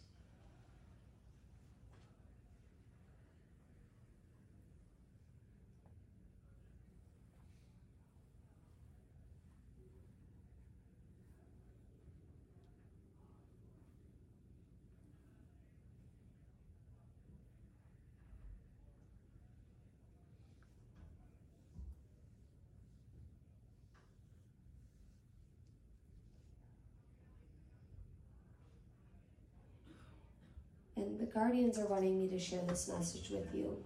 And 31.02 31.20
the 31.20 31.26
guardians 31.26 31.80
are 31.80 31.88
wanting 31.88 32.18
me 32.18 32.30
to 32.30 32.40
share 32.40 32.62
this 32.68 32.88
message 32.88 33.30
with 33.30 33.54
you. 33.54 33.78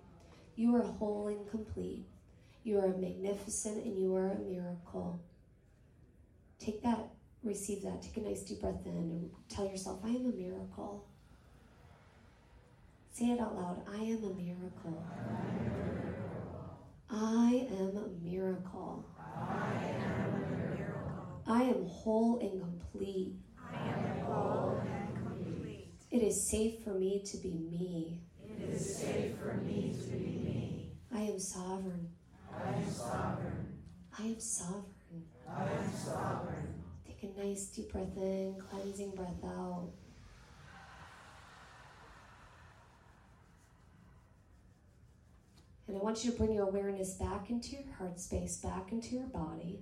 You 0.56 0.76
are 0.76 0.84
whole 0.84 1.28
and 1.28 1.50
complete. 1.50 2.06
You 2.64 2.80
are 2.80 2.88
magnificent 2.88 3.86
and 3.86 4.00
you 4.00 4.16
are 4.16 4.32
a 4.32 4.40
miracle. 4.40 5.22
Take 6.60 6.82
that, 6.84 7.10
receive 7.44 7.84
that. 7.84 8.02
Take 8.02 8.18
a 8.18 8.22
nice 8.22 8.42
deep 8.44 8.62
breath 8.62 8.86
in 8.86 8.92
and 8.92 9.30
tell 9.50 9.66
yourself, 9.66 10.00
I 10.04 10.10
am 10.10 10.26
a 10.26 10.36
miracle. 10.36 11.06
Say 13.12 13.28
it 13.28 13.40
out 13.40 13.56
loud 13.56 13.82
I 13.90 14.04
am 14.04 14.24
a 14.24 14.34
miracle. 14.34 15.04
I 17.10 17.68
am 17.72 17.96
a 17.96 18.10
miracle. 18.24 19.06
I 19.18 19.72
am 20.02 20.44
a 20.44 20.76
miracle. 20.76 21.44
I 21.48 21.64
am 21.64 21.86
whole 21.86 22.40
and 22.40 22.60
complete. 22.60 23.36
I 26.16 26.18
am 26.18 26.22
whole 26.22 26.30
it 26.30 26.32
is 26.32 26.50
safe 26.50 26.84
for 26.84 26.94
me 26.94 27.22
to 27.26 27.38
be 27.38 27.52
me. 27.52 28.22
It 28.42 28.70
is 28.70 28.98
safe 28.98 29.38
for 29.38 29.54
me 29.56 29.94
to 30.02 30.12
be 30.12 30.18
me. 30.18 30.92
I 31.14 31.22
am 31.22 31.40
sovereign. 31.40 32.10
I 32.54 32.70
am 32.70 32.90
sovereign. 32.90 33.80
I 34.18 34.24
am 34.24 34.40
sovereign. 34.40 35.26
I 35.50 35.64
am 35.64 35.92
sovereign. 35.94 36.84
Take 37.06 37.24
a 37.24 37.38
nice 37.38 37.66
deep 37.66 37.92
breath 37.92 38.16
in, 38.16 38.56
cleansing 38.70 39.12
breath 39.12 39.44
out. 39.44 39.90
And 45.88 45.98
I 45.98 46.00
want 46.00 46.24
you 46.24 46.32
to 46.32 46.38
bring 46.38 46.54
your 46.54 46.70
awareness 46.70 47.16
back 47.16 47.50
into 47.50 47.76
your 47.76 47.94
heart 47.98 48.20
space, 48.22 48.58
back 48.58 48.94
into 48.94 49.16
your 49.16 49.28
body. 49.28 49.82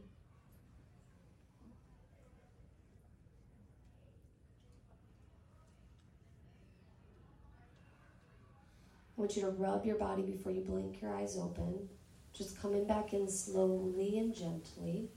I 9.16 9.22
want 9.22 9.36
you 9.36 9.44
to 9.44 9.50
rub 9.50 9.86
your 9.86 9.98
body 9.98 10.24
before 10.24 10.52
you 10.52 10.62
blink 10.62 11.02
your 11.02 11.14
eyes 11.14 11.38
open. 11.38 11.88
Just 12.34 12.60
coming 12.60 12.86
back 12.86 13.14
in 13.14 13.30
slowly 13.30 14.18
and 14.18 14.36
gently. 14.36 15.10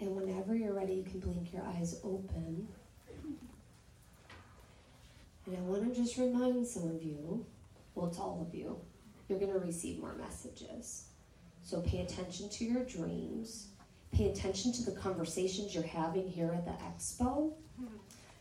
And 0.00 0.16
whenever 0.16 0.54
you're 0.54 0.72
ready, 0.72 0.94
you 0.94 1.02
can 1.02 1.20
blink 1.20 1.52
your 1.52 1.62
eyes 1.62 2.00
open. 2.02 2.66
And 5.44 5.56
I 5.58 5.60
want 5.60 5.92
to 5.92 6.00
just 6.00 6.16
remind 6.16 6.66
some 6.66 6.88
of 6.88 7.02
you, 7.02 7.44
well, 7.94 8.06
it's 8.06 8.18
all 8.18 8.46
of 8.48 8.54
you, 8.54 8.78
you're 9.28 9.38
going 9.38 9.52
to 9.52 9.58
receive 9.58 10.00
more 10.00 10.14
messages. 10.14 11.09
So 11.70 11.80
pay 11.82 12.00
attention 12.00 12.48
to 12.48 12.64
your 12.64 12.82
dreams. 12.82 13.68
Pay 14.12 14.28
attention 14.28 14.72
to 14.72 14.82
the 14.82 14.90
conversations 14.90 15.72
you're 15.72 15.84
having 15.84 16.28
here 16.28 16.50
at 16.52 16.64
the 16.64 16.72
expo. 16.72 17.52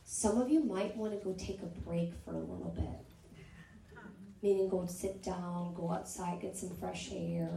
Some 0.04 0.42
of 0.42 0.50
you 0.50 0.64
might 0.64 0.98
want 0.98 1.14
to 1.14 1.24
go 1.24 1.36
take 1.38 1.62
a 1.62 1.68
break 1.68 2.12
for 2.26 2.32
a 2.32 2.40
little 2.40 2.74
bit. 2.76 4.02
Meaning 4.42 4.68
go 4.68 4.88
sit 4.88 5.22
down, 5.22 5.76
go 5.76 5.92
outside, 5.92 6.42
get 6.42 6.58
some 6.58 6.72
fresh 6.72 7.10
air. 7.14 7.52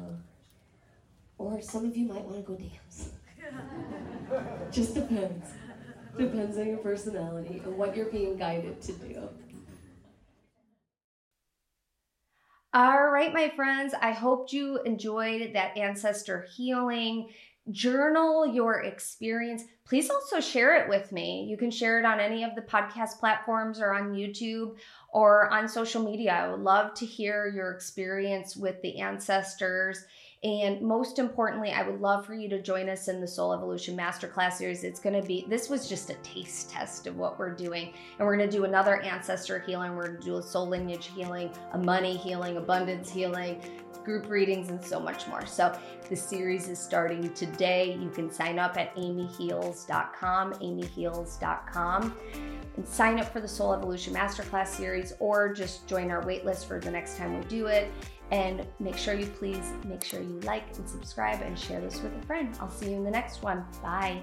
Or 1.38 1.62
some 1.62 1.86
of 1.86 1.96
you 1.96 2.06
might 2.06 2.26
want 2.26 2.36
to 2.36 2.42
go 2.42 2.54
dance. 2.54 3.12
Just 4.70 4.94
depends. 4.94 5.52
Depends 6.18 6.58
on 6.58 6.66
your 6.66 6.76
personality 6.76 7.62
and 7.64 7.78
what 7.78 7.96
you're 7.96 8.10
being 8.10 8.36
guided 8.36 8.82
to 8.82 8.92
do. 8.92 9.26
All 12.74 13.08
right, 13.08 13.34
my 13.34 13.50
friends, 13.50 13.92
I 14.00 14.12
hope 14.12 14.50
you 14.50 14.80
enjoyed 14.84 15.52
that 15.52 15.76
ancestor 15.76 16.46
healing. 16.56 17.28
Journal 17.70 18.46
your 18.46 18.80
experience. 18.80 19.64
Please 19.84 20.08
also 20.08 20.40
share 20.40 20.76
it 20.76 20.88
with 20.88 21.12
me. 21.12 21.44
You 21.50 21.58
can 21.58 21.70
share 21.70 21.98
it 21.98 22.06
on 22.06 22.18
any 22.18 22.44
of 22.44 22.54
the 22.54 22.62
podcast 22.62 23.18
platforms 23.20 23.78
or 23.78 23.92
on 23.92 24.14
YouTube 24.14 24.76
or 25.12 25.52
on 25.52 25.68
social 25.68 26.02
media. 26.02 26.32
I 26.32 26.50
would 26.50 26.60
love 26.60 26.94
to 26.94 27.04
hear 27.04 27.46
your 27.46 27.72
experience 27.72 28.56
with 28.56 28.80
the 28.80 29.00
ancestors 29.00 30.06
and 30.44 30.80
most 30.80 31.20
importantly, 31.20 31.70
I 31.70 31.88
would 31.88 32.00
love 32.00 32.26
for 32.26 32.34
you 32.34 32.48
to 32.48 32.60
join 32.60 32.88
us 32.88 33.06
in 33.06 33.20
the 33.20 33.28
Soul 33.28 33.52
Evolution 33.52 33.96
Masterclass 33.96 34.54
series. 34.54 34.82
It's 34.82 34.98
going 34.98 35.20
to 35.20 35.24
be, 35.26 35.46
this 35.48 35.70
was 35.70 35.88
just 35.88 36.10
a 36.10 36.14
taste 36.14 36.68
test 36.68 37.06
of 37.06 37.16
what 37.16 37.38
we're 37.38 37.54
doing. 37.54 37.94
And 38.18 38.26
we're 38.26 38.36
going 38.36 38.50
to 38.50 38.56
do 38.56 38.64
another 38.64 39.00
ancestor 39.02 39.60
healing. 39.60 39.94
We're 39.94 40.08
going 40.08 40.18
to 40.18 40.24
do 40.24 40.36
a 40.38 40.42
soul 40.42 40.66
lineage 40.66 41.10
healing, 41.14 41.50
a 41.74 41.78
money 41.78 42.16
healing, 42.16 42.56
abundance 42.56 43.08
healing, 43.08 43.62
group 44.04 44.28
readings, 44.28 44.68
and 44.70 44.84
so 44.84 44.98
much 44.98 45.28
more. 45.28 45.46
So 45.46 45.78
the 46.08 46.16
series 46.16 46.68
is 46.68 46.80
starting 46.80 47.32
today. 47.34 47.96
You 48.00 48.10
can 48.10 48.28
sign 48.28 48.58
up 48.58 48.76
at 48.76 48.96
amyheals.com, 48.96 50.54
amyheals.com 50.54 52.16
and 52.76 52.88
sign 52.88 53.20
up 53.20 53.32
for 53.32 53.40
the 53.40 53.48
Soul 53.48 53.74
Evolution 53.74 54.14
Masterclass 54.14 54.68
series 54.68 55.12
or 55.20 55.52
just 55.52 55.86
join 55.86 56.10
our 56.10 56.22
waitlist 56.24 56.66
for 56.66 56.80
the 56.80 56.90
next 56.90 57.16
time 57.16 57.38
we 57.38 57.44
do 57.46 57.66
it. 57.66 57.92
And 58.32 58.66
make 58.80 58.96
sure 58.96 59.12
you 59.12 59.26
please 59.26 59.72
make 59.84 60.02
sure 60.02 60.20
you 60.20 60.40
like 60.40 60.64
and 60.78 60.88
subscribe 60.88 61.42
and 61.42 61.56
share 61.56 61.82
this 61.82 62.00
with 62.00 62.16
a 62.16 62.26
friend. 62.26 62.56
I'll 62.60 62.70
see 62.70 62.90
you 62.90 62.96
in 62.96 63.04
the 63.04 63.10
next 63.10 63.42
one. 63.42 63.64
Bye. 63.82 64.20